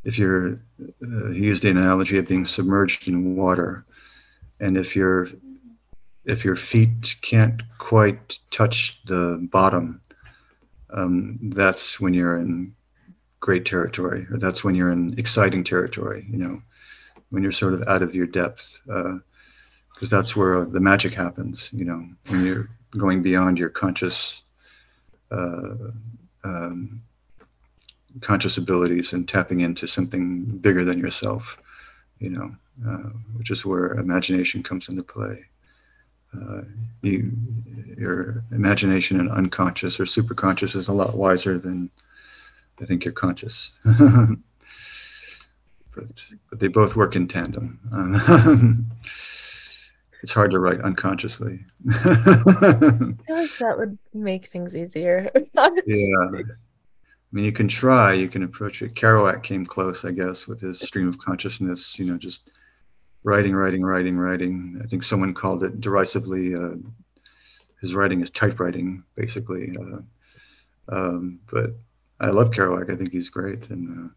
if 0.04 0.18
you're 0.18 0.60
uh, 0.80 1.30
he 1.30 1.44
used 1.44 1.62
the 1.62 1.70
analogy 1.70 2.18
of 2.18 2.28
being 2.28 2.44
submerged 2.44 3.08
in 3.08 3.36
water, 3.36 3.84
and 4.60 4.76
if 4.76 4.94
your 4.94 5.28
if 6.24 6.44
your 6.44 6.56
feet 6.56 7.16
can't 7.22 7.62
quite 7.78 8.38
touch 8.50 8.98
the 9.06 9.46
bottom, 9.50 10.00
um, 10.90 11.38
that's 11.42 12.00
when 12.00 12.14
you're 12.14 12.38
in 12.38 12.74
great 13.40 13.66
territory, 13.66 14.26
or 14.30 14.38
that's 14.38 14.64
when 14.64 14.74
you're 14.74 14.92
in 14.92 15.18
exciting 15.18 15.64
territory. 15.64 16.26
You 16.30 16.38
know, 16.38 16.62
when 17.30 17.42
you're 17.42 17.52
sort 17.52 17.74
of 17.74 17.82
out 17.88 18.02
of 18.02 18.14
your 18.14 18.26
depth, 18.26 18.80
because 18.86 20.12
uh, 20.12 20.16
that's 20.16 20.36
where 20.36 20.64
the 20.64 20.80
magic 20.80 21.14
happens. 21.14 21.70
You 21.72 21.84
know, 21.84 22.08
when 22.28 22.44
you're 22.44 22.68
going 22.96 23.22
beyond 23.22 23.58
your 23.58 23.70
conscious 23.70 24.42
uh, 25.30 25.90
um, 26.44 27.02
conscious 28.20 28.56
abilities 28.56 29.12
and 29.12 29.28
tapping 29.28 29.60
into 29.60 29.86
something 29.86 30.44
bigger 30.44 30.84
than 30.84 30.98
yourself. 30.98 31.58
You 32.18 32.30
know, 32.30 32.56
uh, 32.86 33.10
which 33.36 33.50
is 33.50 33.64
where 33.64 33.94
imagination 33.94 34.62
comes 34.62 34.88
into 34.88 35.02
play. 35.02 35.44
Uh, 36.34 36.62
you, 37.02 37.30
your 37.96 38.44
imagination 38.50 39.20
and 39.20 39.30
unconscious 39.30 40.00
or 40.00 40.04
superconscious 40.04 40.74
is 40.74 40.88
a 40.88 40.92
lot 40.92 41.16
wiser 41.16 41.58
than 41.58 41.90
I 42.80 42.84
think 42.84 43.04
you're 43.04 43.12
conscious. 43.12 43.72
but 43.84 44.38
but 46.50 46.60
they 46.60 46.68
both 46.68 46.96
work 46.96 47.14
in 47.14 47.28
tandem. 47.28 47.78
Um, 47.92 48.90
it's 50.22 50.32
hard 50.32 50.50
to 50.52 50.58
write 50.58 50.80
unconsciously. 50.80 51.60
I 51.90 53.14
feel 53.26 53.36
like 53.36 53.58
that 53.58 53.74
would 53.76 53.98
make 54.12 54.46
things 54.46 54.76
easier. 54.76 55.30
yeah. 55.54 56.42
I 57.34 57.36
mean, 57.36 57.46
you 57.46 57.52
can 57.52 57.66
try, 57.66 58.12
you 58.12 58.28
can 58.28 58.44
approach 58.44 58.80
it. 58.80 58.94
Kerouac 58.94 59.42
came 59.42 59.66
close, 59.66 60.04
I 60.04 60.12
guess, 60.12 60.46
with 60.46 60.60
his 60.60 60.78
stream 60.78 61.08
of 61.08 61.18
consciousness, 61.18 61.98
you 61.98 62.04
know, 62.04 62.16
just 62.16 62.48
writing, 63.24 63.56
writing, 63.56 63.82
writing, 63.82 64.16
writing. 64.16 64.80
I 64.80 64.86
think 64.86 65.02
someone 65.02 65.34
called 65.34 65.64
it 65.64 65.80
derisively, 65.80 66.54
uh, 66.54 66.76
his 67.80 67.92
writing 67.92 68.20
is 68.20 68.30
typewriting, 68.30 69.02
basically. 69.16 69.74
Uh, 69.76 69.98
um, 70.94 71.40
but 71.50 71.70
I 72.20 72.28
love 72.28 72.52
Kerouac. 72.52 72.88
I 72.88 72.94
think 72.94 73.10
he's 73.10 73.30
great. 73.30 73.68
And 73.68 74.06
uh, 74.06 74.08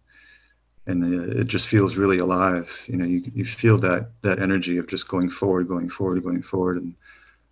and 0.85 1.03
uh, 1.03 1.39
it 1.41 1.47
just 1.47 1.65
feels 1.65 1.97
really 1.97 2.19
alive. 2.19 2.71
You 2.85 2.97
know, 2.97 3.05
you, 3.05 3.23
you 3.33 3.45
feel 3.45 3.79
that 3.79 4.11
that 4.21 4.43
energy 4.43 4.77
of 4.77 4.85
just 4.85 5.07
going 5.07 5.31
forward, 5.31 5.67
going 5.67 5.89
forward, 5.89 6.23
going 6.23 6.43
forward, 6.43 6.77
and 6.77 6.93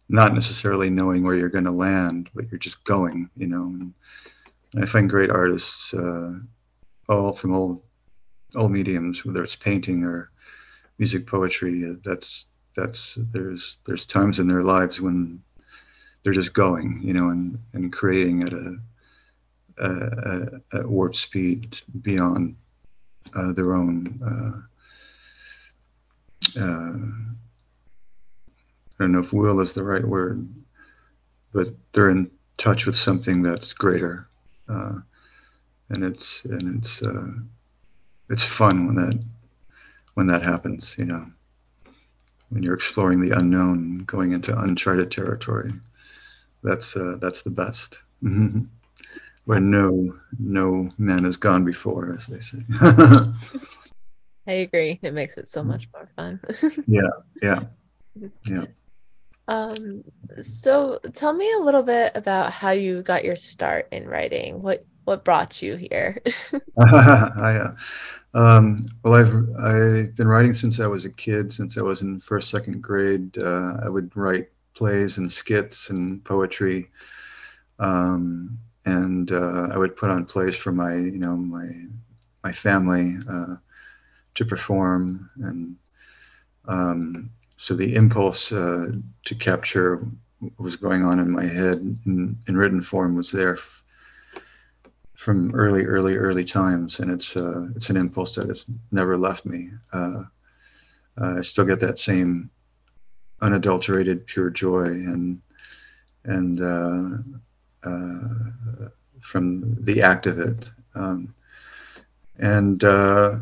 not 0.09 0.35
necessarily 0.35 0.91
knowing 0.91 1.23
where 1.23 1.35
you're 1.35 1.49
going 1.49 1.65
to 1.65 1.71
land, 1.71 2.29
but 2.35 2.51
you're 2.51 2.59
just 2.59 2.83
going. 2.83 3.31
You 3.35 3.47
know, 3.47 3.63
and 3.63 3.93
I 4.81 4.85
find 4.85 5.09
great 5.09 5.29
artists, 5.29 5.93
uh, 5.93 6.33
all 7.09 7.33
from 7.33 7.53
all 7.53 7.83
all 8.55 8.69
mediums, 8.69 9.25
whether 9.25 9.43
it's 9.43 9.55
painting 9.55 10.03
or 10.03 10.31
music, 10.97 11.27
poetry. 11.27 11.89
Uh, 11.89 11.93
that's 12.03 12.47
that's 12.75 13.17
there's 13.31 13.79
there's 13.85 14.05
times 14.05 14.39
in 14.39 14.47
their 14.47 14.63
lives 14.63 14.99
when 14.99 15.41
they're 16.23 16.33
just 16.33 16.53
going, 16.53 17.01
you 17.03 17.13
know, 17.13 17.29
and 17.29 17.59
and 17.73 17.93
creating 17.93 18.43
at 18.43 18.53
a, 18.53 18.77
a, 19.77 20.79
a 20.79 20.87
warp 20.87 21.15
speed 21.15 21.79
beyond 22.01 22.55
uh, 23.33 23.53
their 23.53 23.73
own 23.73 24.19
uh, 24.25 24.61
I 28.97 29.03
don't 29.03 29.11
know 29.11 29.19
if 29.19 29.33
will 29.33 29.59
is 29.59 29.73
the 29.73 29.83
right 29.83 30.05
word, 30.05 30.47
but 31.51 31.75
they're 31.91 32.09
in 32.09 32.31
touch 32.57 32.85
with 32.85 32.95
something 32.95 33.41
that's 33.41 33.73
greater, 33.73 34.29
uh, 34.69 34.99
and 35.89 36.03
it's 36.03 36.43
and 36.45 36.77
it's 36.77 37.01
uh, 37.01 37.27
it's 38.29 38.43
fun 38.43 38.87
when 38.87 38.95
that 38.95 39.23
when 40.15 40.27
that 40.27 40.43
happens. 40.43 40.95
You 40.97 41.05
know, 41.05 41.25
when 42.49 42.63
you're 42.63 42.73
exploring 42.73 43.21
the 43.21 43.37
unknown, 43.37 43.99
going 44.05 44.33
into 44.33 44.57
uncharted 44.57 45.11
territory. 45.11 45.73
That's 46.63 46.95
uh, 46.95 47.17
that's 47.21 47.43
the 47.43 47.51
best. 47.51 47.99
Mm-hmm. 48.23 48.61
Where 49.45 49.59
no 49.59 50.17
no 50.39 50.89
man 50.97 51.23
has 51.23 51.37
gone 51.37 51.63
before, 51.63 52.13
as 52.13 52.25
they 52.25 52.39
say. 52.39 52.59
I 54.47 54.53
agree. 54.53 54.99
It 55.01 55.13
makes 55.13 55.37
it 55.37 55.47
so 55.47 55.63
much 55.63 55.87
more 55.93 56.09
fun. 56.15 56.39
yeah, 56.87 57.09
yeah, 57.41 57.61
yeah. 58.45 58.65
Um, 59.47 60.03
so 60.41 60.99
tell 61.13 61.33
me 61.33 61.51
a 61.53 61.63
little 61.63 61.83
bit 61.83 62.11
about 62.15 62.51
how 62.51 62.71
you 62.71 63.01
got 63.03 63.23
your 63.23 63.35
start 63.35 63.87
in 63.91 64.07
writing. 64.07 64.61
What 64.61 64.85
what 65.03 65.23
brought 65.23 65.61
you 65.61 65.75
here? 65.75 66.19
I, 66.79 67.59
uh, 67.61 67.75
um, 68.33 68.77
well, 69.03 69.13
I've 69.13 69.33
I've 69.59 70.15
been 70.15 70.27
writing 70.27 70.53
since 70.53 70.79
I 70.79 70.87
was 70.87 71.05
a 71.05 71.11
kid. 71.11 71.53
Since 71.53 71.77
I 71.77 71.81
was 71.81 72.01
in 72.01 72.19
first 72.19 72.49
second 72.49 72.81
grade, 72.81 73.37
uh, 73.37 73.77
I 73.83 73.89
would 73.89 74.15
write 74.15 74.49
plays 74.73 75.17
and 75.17 75.31
skits 75.31 75.89
and 75.89 76.23
poetry, 76.25 76.89
um, 77.79 78.57
and 78.85 79.31
uh, 79.31 79.69
I 79.71 79.77
would 79.77 79.95
put 79.95 80.09
on 80.09 80.25
plays 80.25 80.55
for 80.55 80.71
my 80.71 80.95
you 80.95 81.19
know 81.19 81.35
my 81.37 81.69
my 82.43 82.51
family 82.51 83.17
uh, 83.29 83.55
to 84.35 84.45
perform 84.45 85.29
and. 85.37 85.75
Um, 86.67 87.29
so 87.57 87.73
the 87.73 87.95
impulse 87.95 88.51
uh, 88.51 88.87
to 89.25 89.35
capture 89.35 90.05
what 90.39 90.59
was 90.59 90.75
going 90.75 91.03
on 91.03 91.19
in 91.19 91.31
my 91.31 91.45
head 91.45 91.77
in, 92.05 92.37
in 92.47 92.57
written 92.57 92.81
form 92.81 93.15
was 93.15 93.31
there 93.31 93.55
f- 93.55 93.83
from 95.13 95.55
early, 95.55 95.85
early, 95.85 96.17
early 96.17 96.43
times, 96.43 96.99
and 96.99 97.09
it's 97.09 97.37
uh, 97.37 97.67
it's 97.75 97.89
an 97.89 97.97
impulse 97.97 98.35
that 98.35 98.49
has 98.49 98.65
never 98.91 99.17
left 99.17 99.45
me. 99.45 99.71
Uh, 99.93 100.23
I 101.17 101.41
still 101.41 101.65
get 101.65 101.79
that 101.79 101.97
same 101.97 102.49
unadulterated, 103.41 104.27
pure 104.27 104.49
joy, 104.49 104.85
and 104.85 105.41
and 106.25 106.61
uh, 106.61 107.09
uh, 107.87 108.89
from 109.21 109.77
the 109.85 110.01
act 110.01 110.25
of 110.25 110.39
it, 110.39 110.69
um, 110.95 111.33
and 112.37 112.83
uh, 112.83 113.37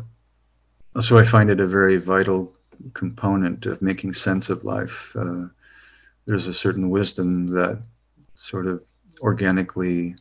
so 1.00 1.18
I 1.18 1.24
find 1.24 1.50
it 1.50 1.60
a 1.60 1.66
very 1.66 1.96
vital 1.96 2.53
component 2.92 3.66
of 3.66 3.82
making 3.82 4.14
sense 4.14 4.48
of 4.48 4.64
life. 4.64 5.12
Uh, 5.14 5.46
there's 6.26 6.46
a 6.46 6.54
certain 6.54 6.90
wisdom 6.90 7.46
that 7.48 7.82
sort 8.34 8.66
of 8.66 8.82
organically 9.20 10.16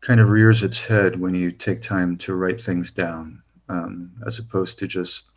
kind 0.00 0.20
of 0.20 0.28
rears 0.28 0.62
its 0.62 0.82
head 0.82 1.18
when 1.18 1.34
you 1.34 1.50
take 1.50 1.82
time 1.82 2.16
to 2.16 2.34
write 2.34 2.60
things 2.60 2.90
down, 2.90 3.42
um, 3.68 4.12
as 4.26 4.38
opposed 4.38 4.78
to 4.78 4.86
just 4.86 5.30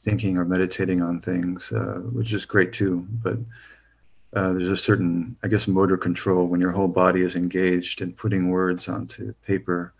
thinking 0.00 0.36
or 0.36 0.44
meditating 0.44 1.02
on 1.02 1.20
things, 1.20 1.70
uh, 1.72 2.00
which 2.12 2.32
is 2.32 2.44
great 2.44 2.72
too. 2.72 3.06
But 3.22 3.38
uh, 4.34 4.52
there's 4.52 4.70
a 4.70 4.76
certain, 4.76 5.36
I 5.42 5.48
guess, 5.48 5.68
motor 5.68 5.96
control 5.96 6.46
when 6.46 6.60
your 6.60 6.72
whole 6.72 6.88
body 6.88 7.22
is 7.22 7.36
engaged 7.36 8.02
in 8.02 8.12
putting 8.12 8.50
words 8.50 8.88
onto 8.88 9.32
paper. 9.46 9.94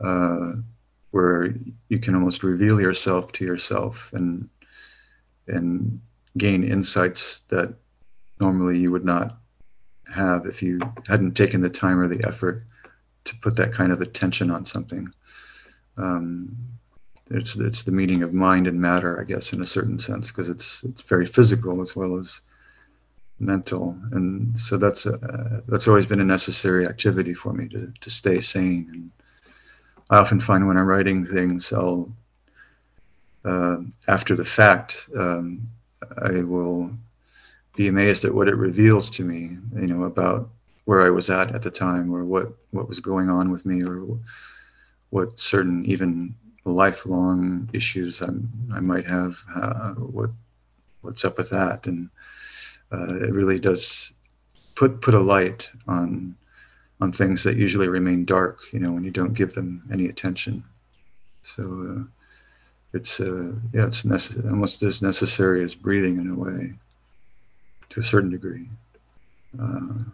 Uh, 0.00 0.52
where 1.10 1.54
you 1.88 1.98
can 1.98 2.14
almost 2.14 2.42
reveal 2.42 2.80
yourself 2.80 3.32
to 3.32 3.44
yourself 3.44 4.10
and 4.12 4.48
and 5.48 6.00
gain 6.36 6.64
insights 6.64 7.40
that 7.48 7.74
normally 8.40 8.78
you 8.78 8.90
would 8.90 9.04
not 9.04 9.38
have 10.12 10.46
if 10.46 10.62
you 10.62 10.78
hadn't 11.06 11.34
taken 11.34 11.60
the 11.60 11.70
time 11.70 11.98
or 11.98 12.08
the 12.08 12.26
effort 12.26 12.64
to 13.24 13.36
put 13.36 13.56
that 13.56 13.72
kind 13.72 13.92
of 13.92 14.00
attention 14.00 14.50
on 14.50 14.64
something. 14.64 15.08
Um, 15.96 16.56
it's 17.30 17.56
it's 17.56 17.82
the 17.82 17.92
meaning 17.92 18.22
of 18.22 18.32
mind 18.32 18.66
and 18.66 18.80
matter, 18.80 19.20
I 19.20 19.24
guess, 19.24 19.52
in 19.52 19.60
a 19.60 19.66
certain 19.66 19.98
sense, 19.98 20.28
because 20.28 20.48
it's 20.48 20.84
it's 20.84 21.02
very 21.02 21.26
physical 21.26 21.82
as 21.82 21.96
well 21.96 22.18
as 22.18 22.40
mental, 23.40 23.98
and 24.12 24.58
so 24.58 24.76
that's 24.76 25.06
a, 25.06 25.62
that's 25.66 25.88
always 25.88 26.06
been 26.06 26.20
a 26.20 26.24
necessary 26.24 26.86
activity 26.86 27.34
for 27.34 27.52
me 27.52 27.68
to 27.68 27.92
to 28.00 28.10
stay 28.10 28.40
sane 28.40 28.88
and 28.92 29.10
I 30.10 30.18
often 30.18 30.40
find 30.40 30.66
when 30.66 30.76
I'm 30.76 30.86
writing 30.86 31.26
things, 31.26 31.72
I'll, 31.72 32.12
uh, 33.44 33.78
after 34.06 34.36
the 34.36 34.44
fact, 34.44 35.08
um, 35.16 35.68
I 36.22 36.42
will 36.42 36.92
be 37.74 37.88
amazed 37.88 38.24
at 38.24 38.34
what 38.34 38.48
it 38.48 38.56
reveals 38.56 39.10
to 39.10 39.24
me, 39.24 39.58
you 39.74 39.88
know, 39.88 40.04
about 40.04 40.48
where 40.84 41.02
I 41.02 41.10
was 41.10 41.28
at 41.28 41.54
at 41.54 41.62
the 41.62 41.70
time 41.70 42.14
or 42.14 42.24
what, 42.24 42.52
what 42.70 42.88
was 42.88 43.00
going 43.00 43.28
on 43.28 43.50
with 43.50 43.66
me 43.66 43.82
or 43.82 44.18
what 45.10 45.40
certain 45.40 45.84
even 45.86 46.34
lifelong 46.64 47.68
issues 47.72 48.20
I'm, 48.20 48.48
I 48.72 48.80
might 48.80 49.06
have, 49.06 49.36
uh, 49.54 49.94
what, 49.94 50.30
what's 51.00 51.24
up 51.24 51.38
with 51.38 51.50
that. 51.50 51.86
And 51.86 52.08
uh, 52.92 53.16
it 53.16 53.32
really 53.32 53.58
does 53.58 54.12
put, 54.76 55.00
put 55.00 55.14
a 55.14 55.20
light 55.20 55.68
on 55.88 56.36
on 57.00 57.12
things 57.12 57.42
that 57.42 57.56
usually 57.56 57.88
remain 57.88 58.24
dark, 58.24 58.60
you 58.72 58.78
know, 58.78 58.92
when 58.92 59.04
you 59.04 59.10
don't 59.10 59.34
give 59.34 59.54
them 59.54 59.82
any 59.92 60.06
attention. 60.06 60.64
So 61.42 61.62
uh, 61.62 62.04
it's 62.94 63.20
uh, 63.20 63.52
yeah, 63.72 63.86
it's 63.86 64.02
necess- 64.02 64.44
almost 64.50 64.82
as 64.82 65.02
necessary 65.02 65.62
as 65.62 65.74
breathing 65.74 66.18
in 66.18 66.30
a 66.30 66.34
way, 66.34 66.72
to 67.90 68.00
a 68.00 68.02
certain 68.02 68.30
degree. 68.30 68.68
Uh, 69.60 70.04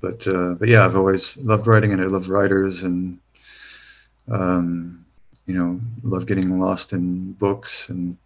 but 0.00 0.26
uh, 0.28 0.54
but 0.54 0.68
yeah, 0.68 0.84
I've 0.84 0.96
always 0.96 1.36
loved 1.38 1.66
writing, 1.66 1.92
and 1.92 2.02
I 2.02 2.06
love 2.06 2.28
writers, 2.28 2.82
and 2.82 3.18
um, 4.28 5.04
you 5.46 5.54
know, 5.54 5.80
love 6.02 6.26
getting 6.26 6.58
lost 6.58 6.92
in 6.92 7.32
books, 7.32 7.88
and 7.88 8.16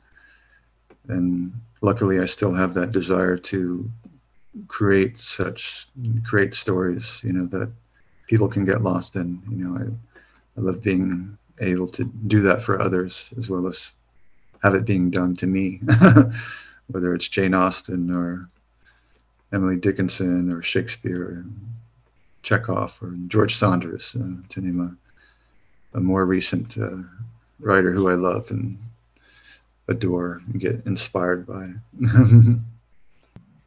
and 1.09 1.53
luckily 1.81 2.21
I 2.21 2.25
still 2.25 2.53
have 2.53 2.75
that 2.75 2.93
desire 2.93 3.37
to 3.37 3.91
create 4.69 5.17
such 5.17 5.87
great 6.23 6.55
stories, 6.55 7.21
you 7.23 7.33
know, 7.33 7.47
that 7.47 7.71
people 8.27 8.49
can 8.49 8.65
get 8.65 8.83
lost 8.83 9.17
in. 9.17 9.41
You 9.51 9.65
know, 9.65 9.79
I, 9.79 9.85
I 10.59 10.63
love 10.63 10.83
being 10.83 11.37
able 11.61 11.89
to 11.89 12.05
do 12.05 12.41
that 12.43 12.63
for 12.63 12.81
others 12.81 13.29
as 13.37 13.51
well 13.51 13.67
as 13.67 13.91
have 14.63 14.75
it 14.75 14.85
being 14.85 15.11
done 15.11 15.37
to 15.37 15.47
me, 15.47 15.81
whether 16.89 17.15
it's 17.15 17.29
Jane 17.29 17.55
Austen 17.55 18.11
or 18.11 18.49
Emily 19.53 19.77
Dickinson 19.77 20.53
or 20.53 20.63
Shakespeare 20.63 21.23
or 21.23 21.45
Chekhov 22.43 22.97
or 23.03 23.17
George 23.27 23.57
Saunders, 23.57 24.17
uh, 24.19 24.47
to 24.49 24.61
name 24.61 24.81
a, 24.81 25.99
a 25.99 26.01
more 26.01 26.27
recent 26.27 26.79
uh, 26.79 26.99
writer 27.59 27.93
who 27.93 28.09
I 28.09 28.15
love 28.15 28.51
and 28.51 28.79
adore 29.89 30.41
and 30.47 30.61
get 30.61 30.83
inspired 30.87 31.47
by. 31.47 31.73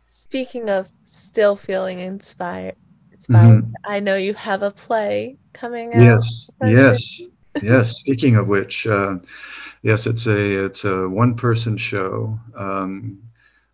Speaking 0.05 0.69
of 0.69 0.91
still 1.05 1.55
feeling 1.55 1.99
inspired, 1.99 2.75
inspired, 3.11 3.63
mm-hmm. 3.63 3.73
I 3.85 3.99
know 3.99 4.15
you 4.15 4.33
have 4.33 4.61
a 4.61 4.71
play 4.71 5.37
coming 5.53 5.93
out. 5.93 6.01
Yes, 6.01 6.49
yes, 6.65 7.21
yes. 7.61 7.97
Speaking 7.97 8.35
of 8.35 8.47
which, 8.47 8.85
uh, 8.85 9.17
yes, 9.81 10.05
it's 10.05 10.25
a 10.27 10.65
it's 10.65 10.83
a 10.83 11.07
one 11.07 11.35
person 11.35 11.77
show 11.77 12.37
um, 12.55 13.21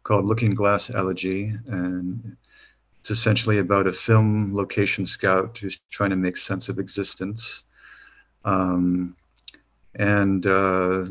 called 0.04 0.26
Looking 0.26 0.52
Glass 0.52 0.92
Elegy, 0.92 1.54
and 1.68 2.38
it's 3.00 3.10
essentially 3.10 3.58
about 3.58 3.88
a 3.88 3.94
film 3.94 4.54
location 4.54 5.06
scout 5.06 5.58
who's 5.58 5.80
trying 5.90 6.12
to 6.12 6.16
make 6.16 6.38
sense 6.38 6.70
of 6.70 6.78
existence. 6.78 7.64
Um, 8.46 9.16
and 9.96 10.46
uh, 10.46 11.06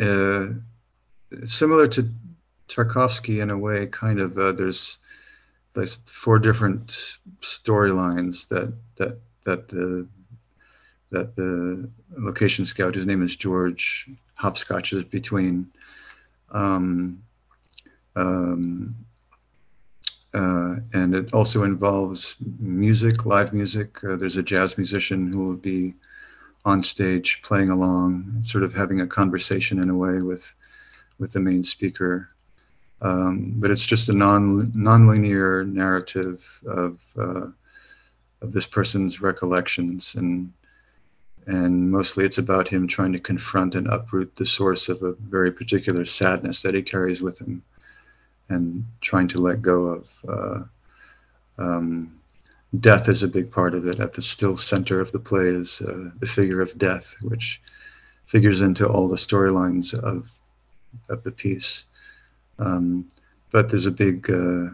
uh, 0.00 0.48
similar 1.44 1.86
to 1.88 2.08
Tarkovsky 2.68 3.40
in 3.40 3.50
a 3.50 3.58
way 3.58 3.86
kind 3.86 4.20
of 4.20 4.38
uh, 4.38 4.52
there's 4.52 4.98
there's 5.74 5.96
four 6.06 6.38
different 6.38 6.88
storylines 7.40 8.48
that 8.48 8.72
that 8.96 9.18
that 9.44 9.68
the 9.68 10.08
that 11.10 11.36
the 11.36 11.88
location 12.16 12.64
scout 12.64 12.94
his 12.94 13.06
name 13.06 13.22
is 13.22 13.36
George 13.36 14.08
hopscotches 14.34 15.04
between 15.04 15.70
um, 16.50 17.22
um, 18.14 18.94
uh, 20.34 20.76
and 20.92 21.14
it 21.14 21.32
also 21.32 21.62
involves 21.62 22.36
music, 22.58 23.24
live 23.24 23.52
music. 23.52 24.02
Uh, 24.04 24.16
there's 24.16 24.36
a 24.36 24.42
jazz 24.42 24.76
musician 24.76 25.32
who 25.32 25.38
will 25.38 25.56
be 25.56 25.94
on 26.64 26.82
stage 26.82 27.40
playing 27.42 27.70
along, 27.70 28.42
sort 28.42 28.64
of 28.64 28.74
having 28.74 29.00
a 29.00 29.06
conversation 29.06 29.78
in 29.78 29.88
a 29.88 29.94
way 29.94 30.20
with 30.20 30.52
with 31.18 31.32
the 31.32 31.40
main 31.40 31.62
speaker. 31.62 32.28
Um, 33.00 33.54
but 33.56 33.70
it's 33.70 33.84
just 33.84 34.08
a 34.08 34.12
non 34.12 34.72
non-linear 34.74 35.64
narrative 35.64 36.60
of 36.66 37.04
uh, 37.16 37.48
of 38.40 38.52
this 38.52 38.66
person's 38.66 39.20
recollections. 39.20 40.14
And 40.14 40.52
and 41.46 41.90
mostly 41.90 42.24
it's 42.24 42.38
about 42.38 42.68
him 42.68 42.88
trying 42.88 43.12
to 43.12 43.20
confront 43.20 43.74
and 43.74 43.86
uproot 43.86 44.34
the 44.34 44.46
source 44.46 44.88
of 44.88 45.02
a 45.02 45.12
very 45.12 45.52
particular 45.52 46.04
sadness 46.04 46.62
that 46.62 46.74
he 46.74 46.82
carries 46.82 47.22
with 47.22 47.38
him 47.38 47.62
and 48.48 48.84
trying 49.00 49.28
to 49.28 49.38
let 49.38 49.62
go 49.62 49.86
of 49.86 50.10
uh, 50.28 50.62
um, 51.58 52.18
death 52.80 53.08
is 53.08 53.22
a 53.22 53.28
big 53.28 53.50
part 53.50 53.74
of 53.74 53.86
it. 53.86 54.00
At 54.00 54.12
the 54.12 54.22
still 54.22 54.56
center 54.56 55.00
of 55.00 55.12
the 55.12 55.20
play 55.20 55.48
is 55.48 55.80
uh, 55.80 56.10
the 56.18 56.26
figure 56.26 56.60
of 56.60 56.76
death 56.78 57.14
which 57.22 57.60
figures 58.26 58.60
into 58.60 58.88
all 58.88 59.08
the 59.08 59.16
storylines 59.16 59.94
of 59.94 60.32
of 61.08 61.22
the 61.22 61.32
piece 61.32 61.84
um, 62.58 63.10
but 63.52 63.68
there's 63.68 63.86
a 63.86 63.90
big 63.90 64.30
uh, 64.30 64.68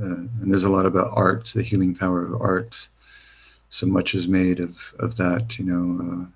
uh 0.00 0.22
and 0.40 0.52
there's 0.52 0.64
a 0.64 0.70
lot 0.70 0.86
about 0.86 1.10
art 1.14 1.50
the 1.54 1.62
healing 1.62 1.94
power 1.94 2.24
of 2.24 2.40
art 2.40 2.88
so 3.72 3.86
much 3.86 4.14
is 4.14 4.28
made 4.28 4.60
of 4.60 4.78
of 4.98 5.16
that. 5.16 5.58
You 5.58 5.64
know, 5.64 6.28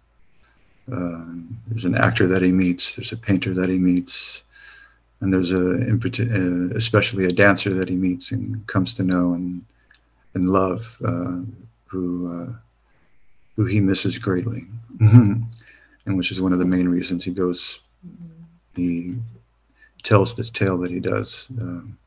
uh, 0.90 0.97
uh, 0.97 1.25
there's 1.69 1.85
an 1.85 1.95
actor 1.95 2.27
that 2.27 2.42
he 2.42 2.51
meets, 2.51 2.95
there's 2.95 3.12
a 3.12 3.16
painter 3.16 3.53
that 3.55 3.69
he 3.69 3.79
meets, 3.79 4.42
and 5.21 5.31
there's 5.33 5.53
a 5.53 5.73
especially 6.75 7.27
a 7.27 7.33
dancer 7.33 7.75
that 7.75 7.90
he 7.90 7.95
meets 7.95 8.33
and 8.33 8.66
comes 8.66 8.95
to 8.95 9.03
know 9.03 9.35
and 9.35 9.62
and 10.35 10.49
love, 10.49 10.97
uh, 11.05 11.40
who 11.85 12.33
uh, 12.33 12.53
who 13.55 13.66
he 13.66 13.81
misses 13.81 14.19
greatly, 14.19 14.64
and 15.01 16.16
which 16.16 16.31
is 16.31 16.40
one 16.40 16.55
of 16.55 16.59
the 16.59 16.64
main 16.64 16.88
reasons 16.88 17.23
he 17.23 17.33
goes. 17.33 17.81
He 18.75 19.16
tells 20.07 20.37
this 20.37 20.51
tale 20.51 20.79
that 20.79 20.90
he 20.90 21.01
does. 21.01 21.49
Um, 21.61 21.99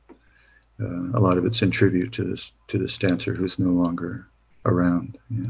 uh, 0.82 1.18
a 1.18 1.20
lot 1.20 1.38
of 1.38 1.44
it's 1.44 1.62
in 1.62 1.70
tribute 1.70 2.14
to 2.14 2.24
this 2.24 2.54
to 2.68 2.78
this 2.78 2.98
dancer 2.98 3.34
who's 3.34 3.60
no 3.60 3.72
longer 3.72 4.26
around. 4.66 5.18
Yeah. 5.30 5.50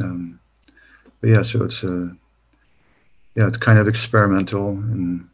Um, 0.00 0.38
but 1.20 1.30
yeah, 1.30 1.42
so 1.42 1.64
it's 1.64 1.82
a 1.82 1.92
uh, 1.92 2.08
yeah, 3.34 3.48
it's 3.48 3.56
kind 3.56 3.78
of 3.78 3.88
experimental, 3.88 4.68
and 4.68 5.28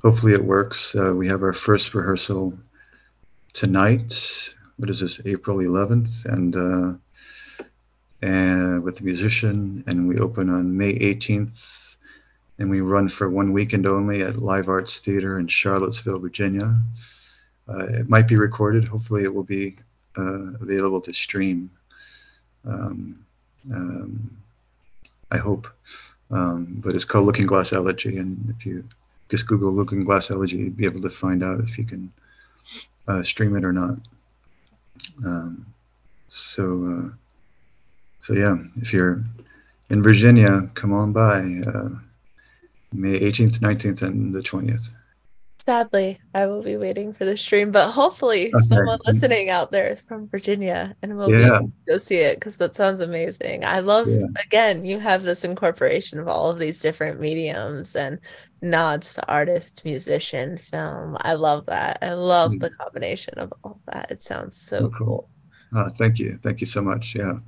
hopefully 0.00 0.32
it 0.32 0.44
works. 0.44 0.94
Uh, 0.94 1.12
we 1.12 1.28
have 1.28 1.42
our 1.42 1.52
first 1.52 1.94
rehearsal 1.94 2.56
tonight. 3.52 4.14
What 4.76 4.88
is 4.88 5.00
this? 5.00 5.20
April 5.26 5.58
11th, 5.58 6.24
and 6.24 6.56
uh, 6.56 7.64
and 8.22 8.82
with 8.82 8.96
the 8.96 9.04
musician, 9.04 9.84
and 9.86 10.08
we 10.08 10.18
open 10.18 10.48
on 10.48 10.76
May 10.76 10.94
18th, 10.94 11.85
and 12.58 12.70
we 12.70 12.80
run 12.80 13.08
for 13.08 13.28
one 13.28 13.52
weekend 13.52 13.86
only 13.86 14.22
at 14.22 14.36
Live 14.36 14.68
Arts 14.68 14.98
Theater 14.98 15.38
in 15.38 15.46
Charlottesville, 15.48 16.18
Virginia. 16.18 16.78
Uh, 17.68 17.86
it 17.86 18.08
might 18.08 18.28
be 18.28 18.36
recorded. 18.36 18.88
Hopefully, 18.88 19.24
it 19.24 19.34
will 19.34 19.44
be 19.44 19.76
uh, 20.16 20.54
available 20.60 21.00
to 21.02 21.12
stream. 21.12 21.70
Um, 22.64 23.24
um, 23.72 24.36
I 25.30 25.38
hope. 25.38 25.68
Um, 26.30 26.80
but 26.84 26.94
it's 26.94 27.04
called 27.04 27.26
Looking 27.26 27.46
Glass 27.46 27.72
Elegy, 27.72 28.18
and 28.18 28.54
if 28.56 28.66
you 28.66 28.84
just 29.28 29.46
Google 29.46 29.72
Looking 29.72 30.04
Glass 30.04 30.30
Elegy, 30.30 30.56
you'll 30.56 30.70
be 30.70 30.84
able 30.84 31.02
to 31.02 31.10
find 31.10 31.42
out 31.42 31.60
if 31.60 31.78
you 31.78 31.84
can 31.84 32.12
uh, 33.06 33.22
stream 33.22 33.56
it 33.56 33.64
or 33.64 33.72
not. 33.72 33.96
Um, 35.24 35.66
so, 36.28 36.84
uh, 36.84 37.14
so 38.20 38.34
yeah, 38.34 38.56
if 38.80 38.92
you're 38.92 39.22
in 39.90 40.02
Virginia, 40.02 40.68
come 40.74 40.92
on 40.92 41.12
by 41.12 41.62
uh, 41.70 41.90
May 42.92 43.18
18th, 43.20 43.58
19th, 43.60 44.02
and 44.02 44.34
the 44.34 44.40
20th. 44.40 44.88
Sadly, 45.66 46.20
I 46.32 46.46
will 46.46 46.62
be 46.62 46.76
waiting 46.76 47.12
for 47.12 47.24
the 47.24 47.36
stream, 47.36 47.72
but 47.72 47.90
hopefully 47.90 48.54
okay. 48.54 48.64
someone 48.66 49.00
listening 49.04 49.50
out 49.50 49.72
there 49.72 49.88
is 49.88 50.00
from 50.00 50.28
Virginia 50.28 50.94
and 51.02 51.16
will 51.16 51.28
yeah. 51.28 51.58
be 51.60 51.92
go 51.92 51.98
see 51.98 52.18
it 52.18 52.36
because 52.36 52.56
that 52.58 52.76
sounds 52.76 53.00
amazing. 53.00 53.64
I 53.64 53.80
love 53.80 54.06
yeah. 54.06 54.26
again, 54.44 54.84
you 54.84 55.00
have 55.00 55.22
this 55.22 55.44
incorporation 55.44 56.20
of 56.20 56.28
all 56.28 56.50
of 56.50 56.60
these 56.60 56.78
different 56.78 57.18
mediums 57.18 57.96
and 57.96 58.20
nods 58.62 59.14
to 59.14 59.28
artist, 59.28 59.84
musician, 59.84 60.56
film. 60.56 61.16
I 61.22 61.34
love 61.34 61.66
that. 61.66 61.98
I 62.00 62.14
love 62.14 62.52
mm. 62.52 62.60
the 62.60 62.70
combination 62.70 63.34
of 63.36 63.52
all 63.64 63.72
of 63.72 63.92
that. 63.92 64.08
It 64.12 64.22
sounds 64.22 64.56
so 64.56 64.78
oh, 64.84 64.90
cool. 64.96 65.30
Uh, 65.74 65.90
thank 65.90 66.20
you. 66.20 66.38
Thank 66.44 66.60
you 66.60 66.66
so 66.68 66.80
much. 66.80 67.16
Yeah. 67.16 67.38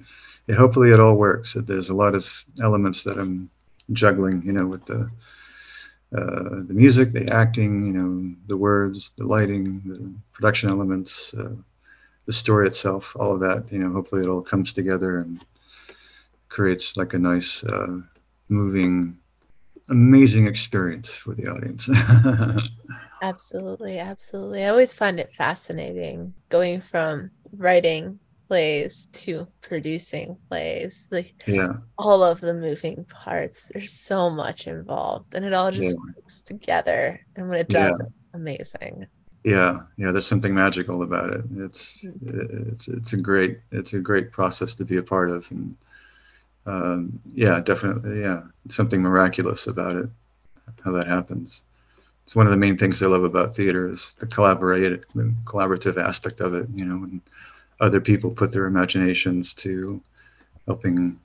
yeah. 0.48 0.56
Hopefully 0.56 0.90
it 0.90 0.98
all 0.98 1.16
works. 1.16 1.56
There's 1.56 1.90
a 1.90 1.94
lot 1.94 2.16
of 2.16 2.44
elements 2.60 3.04
that 3.04 3.16
I'm 3.16 3.48
juggling, 3.92 4.42
you 4.44 4.52
know, 4.52 4.66
with 4.66 4.84
the 4.86 5.10
uh, 6.16 6.62
the 6.66 6.74
music, 6.74 7.12
the 7.12 7.28
acting, 7.28 7.84
you 7.86 7.92
know, 7.92 8.34
the 8.46 8.56
words, 8.56 9.10
the 9.18 9.24
lighting, 9.24 9.82
the 9.84 10.10
production 10.32 10.70
elements, 10.70 11.34
uh, 11.34 11.54
the 12.24 12.32
story 12.32 12.66
itself, 12.66 13.14
all 13.18 13.32
of 13.32 13.40
that, 13.40 13.70
you 13.70 13.78
know, 13.78 13.92
hopefully 13.92 14.22
it 14.22 14.28
all 14.28 14.40
comes 14.40 14.72
together 14.72 15.20
and 15.20 15.44
creates 16.48 16.96
like 16.96 17.12
a 17.12 17.18
nice, 17.18 17.62
uh, 17.64 17.98
moving, 18.48 19.18
amazing 19.90 20.46
experience 20.46 21.10
for 21.10 21.34
the 21.34 21.46
audience. 21.46 21.90
absolutely, 23.22 23.98
absolutely. 23.98 24.64
I 24.64 24.68
always 24.68 24.94
find 24.94 25.20
it 25.20 25.32
fascinating 25.32 26.32
going 26.48 26.80
from 26.80 27.30
writing 27.52 28.18
plays 28.48 29.08
to 29.12 29.46
producing 29.60 30.36
plays 30.48 31.06
like 31.10 31.34
yeah 31.46 31.74
all 31.98 32.24
of 32.24 32.40
the 32.40 32.54
moving 32.54 33.04
parts 33.04 33.66
there's 33.72 33.92
so 33.92 34.30
much 34.30 34.66
involved 34.66 35.34
and 35.34 35.44
it 35.44 35.52
all 35.52 35.70
just 35.70 35.94
yeah. 35.94 36.14
works 36.16 36.40
together 36.40 37.20
and 37.36 37.48
when 37.48 37.58
it 37.58 37.68
does 37.68 37.90
yeah. 37.90 38.06
it's 38.06 38.14
amazing 38.32 39.06
yeah 39.44 39.80
yeah 39.98 40.10
there's 40.10 40.26
something 40.26 40.54
magical 40.54 41.02
about 41.02 41.30
it 41.30 41.44
it's 41.58 42.02
mm-hmm. 42.02 42.70
it's 42.72 42.88
it's 42.88 43.12
a 43.12 43.16
great 43.18 43.60
it's 43.70 43.92
a 43.92 43.98
great 43.98 44.32
process 44.32 44.74
to 44.74 44.84
be 44.84 44.96
a 44.96 45.02
part 45.02 45.30
of 45.30 45.48
and 45.50 45.76
um, 46.66 47.18
yeah 47.34 47.60
definitely 47.60 48.20
yeah 48.20 48.42
something 48.68 49.02
miraculous 49.02 49.66
about 49.66 49.94
it 49.94 50.08
how 50.84 50.90
that 50.90 51.06
happens 51.06 51.64
it's 52.24 52.34
one 52.34 52.46
of 52.46 52.50
the 52.50 52.58
main 52.58 52.78
things 52.78 53.02
i 53.02 53.06
love 53.06 53.24
about 53.24 53.54
theater 53.54 53.90
is 53.90 54.14
the 54.18 54.26
collaborative 54.26 55.04
the 55.14 55.34
collaborative 55.44 55.98
aspect 55.98 56.40
of 56.40 56.54
it 56.54 56.66
you 56.74 56.84
know 56.84 57.04
and 57.04 57.20
other 57.80 58.00
people 58.00 58.30
put 58.30 58.52
their 58.52 58.66
imaginations 58.66 59.54
to 59.54 60.00
helping 60.66 61.18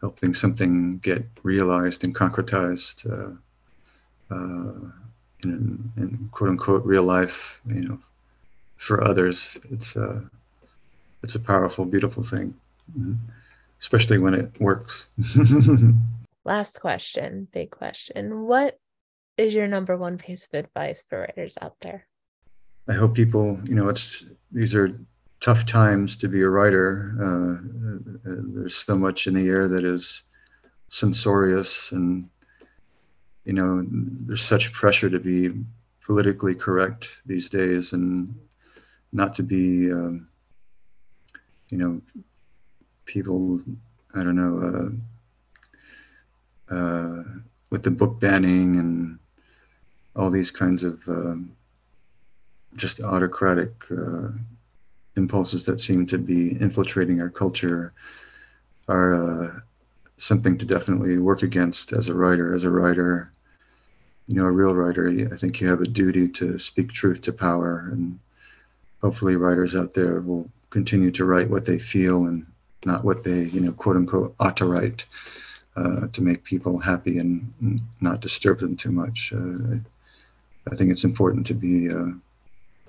helping 0.00 0.34
something 0.34 0.98
get 0.98 1.24
realized 1.42 2.04
and 2.04 2.14
concretized 2.14 3.06
uh, 3.10 3.32
uh, 4.34 4.90
in, 5.42 5.92
in, 5.96 6.28
quote 6.32 6.50
unquote 6.50 6.84
real 6.84 7.02
life, 7.02 7.60
you 7.66 7.80
know, 7.80 7.98
for 8.76 9.02
others. 9.02 9.56
It's 9.70 9.96
a, 9.96 10.02
uh, 10.02 10.20
it's 11.22 11.34
a 11.34 11.40
powerful, 11.40 11.84
beautiful 11.86 12.22
thing, 12.22 12.54
mm-hmm. 12.96 13.14
especially 13.80 14.18
when 14.18 14.34
it 14.34 14.50
works. 14.60 15.06
Last 16.44 16.80
question, 16.80 17.48
big 17.52 17.70
question. 17.70 18.42
What 18.42 18.78
is 19.36 19.54
your 19.54 19.66
number 19.66 19.96
one 19.96 20.18
piece 20.18 20.46
of 20.46 20.64
advice 20.64 21.04
for 21.08 21.20
writers 21.20 21.56
out 21.60 21.74
there? 21.80 22.06
I 22.88 22.92
hope 22.92 23.14
people, 23.14 23.58
you 23.64 23.74
know, 23.74 23.88
it's 23.88 24.24
these 24.52 24.74
are 24.74 24.96
tough 25.40 25.66
times 25.66 26.16
to 26.18 26.28
be 26.28 26.42
a 26.42 26.48
writer. 26.48 27.14
Uh, 27.20 28.30
uh, 28.30 28.42
there's 28.54 28.76
so 28.76 28.96
much 28.96 29.26
in 29.26 29.34
the 29.34 29.48
air 29.48 29.68
that 29.68 29.84
is 29.84 30.22
censorious, 30.88 31.92
and 31.92 32.28
you 33.44 33.52
know, 33.52 33.84
there's 33.90 34.44
such 34.44 34.72
pressure 34.72 35.10
to 35.10 35.20
be 35.20 35.52
politically 36.04 36.54
correct 36.54 37.20
these 37.26 37.48
days, 37.48 37.92
and 37.92 38.34
not 39.12 39.34
to 39.34 39.42
be, 39.42 39.90
um, 39.90 40.28
you 41.70 41.78
know, 41.78 42.00
people. 43.04 43.60
I 44.14 44.22
don't 44.24 44.36
know. 44.36 44.98
Uh, 46.70 46.74
uh 46.74 47.22
with 47.70 47.82
the 47.82 47.90
book 47.90 48.20
banning 48.20 48.78
and 48.78 49.18
all 50.14 50.30
these 50.30 50.50
kinds 50.50 50.84
of 50.84 51.02
um, 51.08 51.56
just 52.76 53.00
autocratic 53.00 53.72
uh, 53.90 54.28
impulses 55.16 55.64
that 55.64 55.80
seem 55.80 56.06
to 56.06 56.18
be 56.18 56.60
infiltrating 56.60 57.20
our 57.20 57.30
culture 57.30 57.92
are 58.88 59.14
uh, 59.14 59.60
something 60.18 60.56
to 60.58 60.64
definitely 60.64 61.18
work 61.18 61.42
against 61.42 61.92
as 61.92 62.08
a 62.08 62.14
writer. 62.14 62.54
As 62.54 62.64
a 62.64 62.70
writer, 62.70 63.32
you 64.28 64.36
know, 64.36 64.44
a 64.44 64.50
real 64.50 64.74
writer, 64.74 65.08
I 65.32 65.36
think 65.36 65.60
you 65.60 65.68
have 65.68 65.80
a 65.80 65.86
duty 65.86 66.28
to 66.28 66.58
speak 66.58 66.92
truth 66.92 67.20
to 67.22 67.32
power, 67.32 67.88
and 67.90 68.18
hopefully, 69.02 69.36
writers 69.36 69.74
out 69.74 69.94
there 69.94 70.20
will 70.20 70.48
continue 70.70 71.10
to 71.12 71.24
write 71.24 71.50
what 71.50 71.66
they 71.66 71.78
feel 71.78 72.26
and 72.26 72.46
not 72.84 73.04
what 73.04 73.24
they, 73.24 73.44
you 73.44 73.60
know, 73.60 73.72
quote 73.72 73.96
unquote, 73.96 74.34
ought 74.38 74.56
to 74.58 74.66
write 74.66 75.04
uh, 75.76 76.06
to 76.08 76.22
make 76.22 76.44
people 76.44 76.78
happy 76.78 77.18
and 77.18 77.80
not 78.00 78.20
disturb 78.20 78.58
them 78.58 78.76
too 78.76 78.92
much. 78.92 79.32
Uh, 79.34 79.76
I 80.70 80.76
think 80.76 80.90
it's 80.90 81.04
important 81.04 81.46
to 81.46 81.54
be 81.54 81.90
uh, 81.90 82.06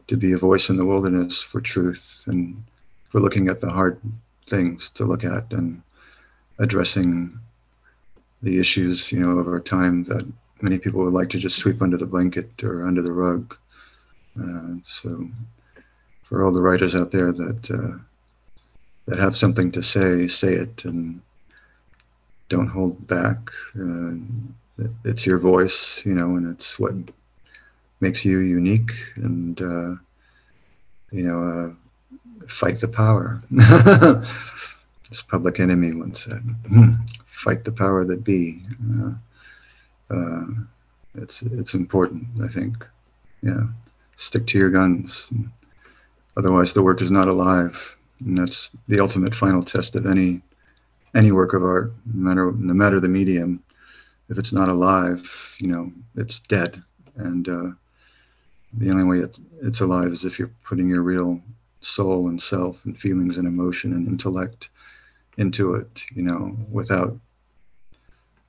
to 0.08 0.18
be 0.18 0.32
a 0.32 0.38
voice 0.38 0.70
in 0.70 0.78
the 0.78 0.86
wilderness 0.86 1.42
for 1.42 1.62
truth 1.62 2.24
and 2.28 2.64
for 3.06 3.20
looking 3.20 3.48
at 3.48 3.60
the 3.60 3.70
hard 3.70 4.00
things 4.48 4.90
to 4.92 5.04
look 5.04 5.24
at 5.24 5.52
and 5.52 5.82
addressing 6.60 7.38
the 8.42 8.60
issues, 8.60 9.12
you 9.12 9.20
know, 9.20 9.38
of 9.38 9.48
our 9.48 9.60
time 9.60 10.04
that 10.06 10.26
many 10.62 10.78
people 10.78 11.04
would 11.04 11.14
like 11.14 11.30
to 11.30 11.40
just 11.40 11.58
sweep 11.58 11.82
under 11.82 11.98
the 11.98 12.06
blanket 12.06 12.64
or 12.64 12.86
under 12.86 13.02
the 13.02 13.12
rug. 13.12 13.56
Uh, 14.40 14.76
so, 14.84 15.28
for 16.24 16.44
all 16.44 16.52
the 16.52 16.62
writers 16.62 16.96
out 16.96 17.12
there 17.12 17.32
that 17.32 17.72
uh, 17.72 17.98
that 19.08 19.18
have 19.18 19.36
something 19.36 19.72
to 19.72 19.82
say, 19.82 20.28
say 20.28 20.54
it 20.54 20.86
and 20.86 21.22
don't 22.50 22.68
hold 22.68 23.08
back. 23.08 23.50
Uh, 23.80 24.16
it's 25.04 25.26
your 25.26 25.40
voice, 25.40 26.02
you 26.06 26.14
know, 26.14 26.36
and 26.36 26.54
it's 26.54 26.78
what 26.78 26.94
makes 28.00 28.26
you 28.26 28.40
unique. 28.40 28.92
And 29.16 29.62
uh, 29.62 29.96
you 31.12 31.24
know, 31.24 31.44
uh, 31.44 32.46
fight 32.48 32.80
the 32.82 32.88
power. 32.88 33.40
this 35.10 35.22
public 35.22 35.60
enemy 35.60 35.94
once 35.94 36.26
said, 36.26 36.44
"Fight 37.26 37.64
the 37.64 37.72
power 37.72 38.06
that 38.06 38.24
be." 38.24 38.62
Uh, 38.92 39.12
uh, 40.10 40.46
it's 41.16 41.42
it's 41.42 41.74
important, 41.74 42.26
I 42.44 42.48
think. 42.48 42.86
Yeah, 43.42 43.64
stick 44.16 44.48
to 44.48 44.58
your 44.58 44.70
guns. 44.70 45.30
Otherwise, 46.36 46.74
the 46.74 46.84
work 46.84 47.02
is 47.02 47.12
not 47.12 47.28
alive, 47.28 47.96
and 48.20 48.38
that's 48.38 48.72
the 48.88 49.00
ultimate 49.00 49.36
final 49.36 49.64
test 49.64 49.96
of 49.96 50.06
any 50.06 50.42
any 51.16 51.32
work 51.32 51.54
of 51.54 51.64
art, 51.64 51.94
no 52.14 52.30
matter 52.30 52.52
no 52.52 52.74
matter 52.74 53.00
the 53.00 53.08
medium. 53.08 53.64
If 54.30 54.38
it's 54.38 54.52
not 54.52 54.68
alive, 54.68 55.56
you 55.58 55.68
know, 55.68 55.92
it's 56.16 56.40
dead, 56.40 56.84
and 57.16 57.48
uh, 57.48 57.70
the 58.78 58.92
only 58.92 59.04
way 59.04 59.20
it, 59.20 59.40
it's 59.62 59.82
alive 59.82 60.12
is 60.12 60.24
if 60.24 60.38
you're 60.38 60.52
putting 60.64 60.90
your 60.90 61.02
real 61.02 61.42
soul 61.82 62.28
and 62.28 62.42
self 62.42 62.86
and 62.86 62.98
feelings 62.98 63.38
and 63.38 63.48
emotion 63.48 63.94
and 63.94 64.08
intellect 64.08 64.70
into 65.38 65.76
it, 65.76 66.04
you 66.14 66.22
know, 66.22 66.56
without 66.72 67.18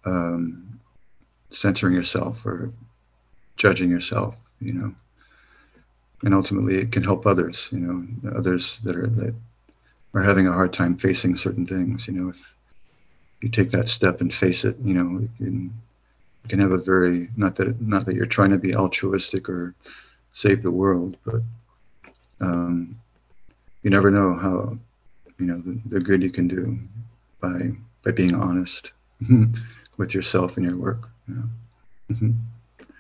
um, 0.05 0.81
censoring 1.51 1.95
yourself 1.95 2.45
or 2.45 2.73
judging 3.57 3.91
yourself, 3.91 4.37
you 4.61 4.73
know. 4.73 4.95
And 6.25 6.35
ultimately, 6.35 6.77
it 6.77 6.93
can 6.93 7.05
help 7.05 7.27
others, 7.27 7.69
you 7.71 7.79
know, 7.79 8.07
others 8.37 8.81
that 8.83 8.97
are 8.97 9.07
that 9.07 9.35
are 10.15 10.23
having 10.23 10.47
a 10.47 10.53
hard 10.53 10.73
time 10.73 10.97
facing 10.97 11.37
certain 11.37 11.67
things. 11.67 12.09
You 12.09 12.15
know, 12.15 12.29
if 12.31 12.55
you 13.41 13.49
take 13.49 13.71
that 13.71 13.89
step 13.89 14.21
and 14.21 14.35
face 14.35 14.65
it, 14.65 14.77
you 14.83 14.95
know, 14.95 15.21
you 15.21 15.31
can, 15.37 15.63
you 16.43 16.49
can 16.49 16.59
have 16.59 16.73
a 16.73 16.79
very 16.79 17.29
not 17.37 17.57
that 17.57 17.81
not 17.81 18.05
that 18.07 18.17
you're 18.17 18.27
trying 18.27 18.51
to 18.51 18.59
be 18.59 18.75
altruistic 18.75 19.49
or 19.49 19.75
save 20.33 20.63
the 20.63 20.71
world, 20.71 21.17
but 21.25 21.43
um, 22.41 22.99
you 23.83 23.91
never 23.91 24.11
know 24.11 24.35
how 24.35 24.77
you 25.39 25.47
know 25.47 25.61
the, 25.61 25.81
the 25.87 26.01
good 26.01 26.23
you 26.23 26.31
can 26.31 26.49
do 26.49 26.79
by 27.41 27.71
by 28.05 28.13
being 28.13 28.35
honest 28.35 28.93
with 29.97 30.15
yourself 30.15 30.57
and 30.57 30.67
your 30.67 30.77
work. 30.77 31.09
Yeah. 31.29 31.43
Mm-hmm. 32.11 32.31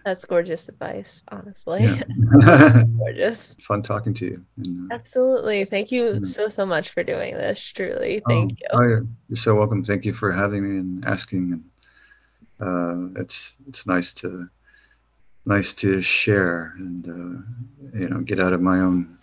That's 0.05 0.25
gorgeous 0.25 0.71
advice, 0.71 1.23
honestly. 1.31 1.83
Yeah. 1.83 2.85
gorgeous. 2.99 3.57
Fun 3.69 3.83
talking 3.83 4.15
to 4.15 4.25
you. 4.25 4.45
And, 4.57 4.91
uh, 4.91 4.95
Absolutely. 4.95 5.67
Thank 5.67 5.93
you 5.93 6.15
yeah. 6.15 6.21
so, 6.23 6.49
so 6.49 6.65
much 6.65 6.91
for 6.91 7.03
doing 7.03 7.35
this. 7.35 7.61
Truly. 7.73 8.23
Oh, 8.25 8.29
Thank 8.29 8.59
oh, 8.73 8.81
you. 8.83 8.97
Oh, 9.01 9.07
you're 9.29 9.37
so 9.37 9.55
welcome. 9.55 9.85
Thank 9.85 10.07
you 10.07 10.15
for 10.15 10.33
having 10.33 10.63
me 10.63 10.79
and 10.79 11.05
asking. 11.05 11.63
And 12.59 13.17
uh, 13.17 13.21
it's 13.21 13.55
it's 13.69 13.87
nice 13.87 14.15
to 14.15 14.49
nice 15.49 15.73
to 15.73 16.03
share 16.03 16.75
and 16.77 17.09
uh, 17.09 17.99
you 17.99 18.09
know 18.09 18.21
get 18.21 18.39
out 18.39 18.53
of 18.53 18.61
my 18.61 18.81
own 18.81 19.17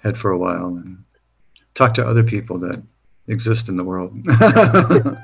head 0.00 0.16
for 0.16 0.30
a 0.30 0.38
while 0.38 0.68
and 0.68 1.02
talk 1.74 1.94
to 1.94 2.06
other 2.06 2.22
people 2.22 2.58
that 2.60 2.80
exist 3.26 3.68
in 3.68 3.76
the 3.76 3.84
world. 3.84 4.14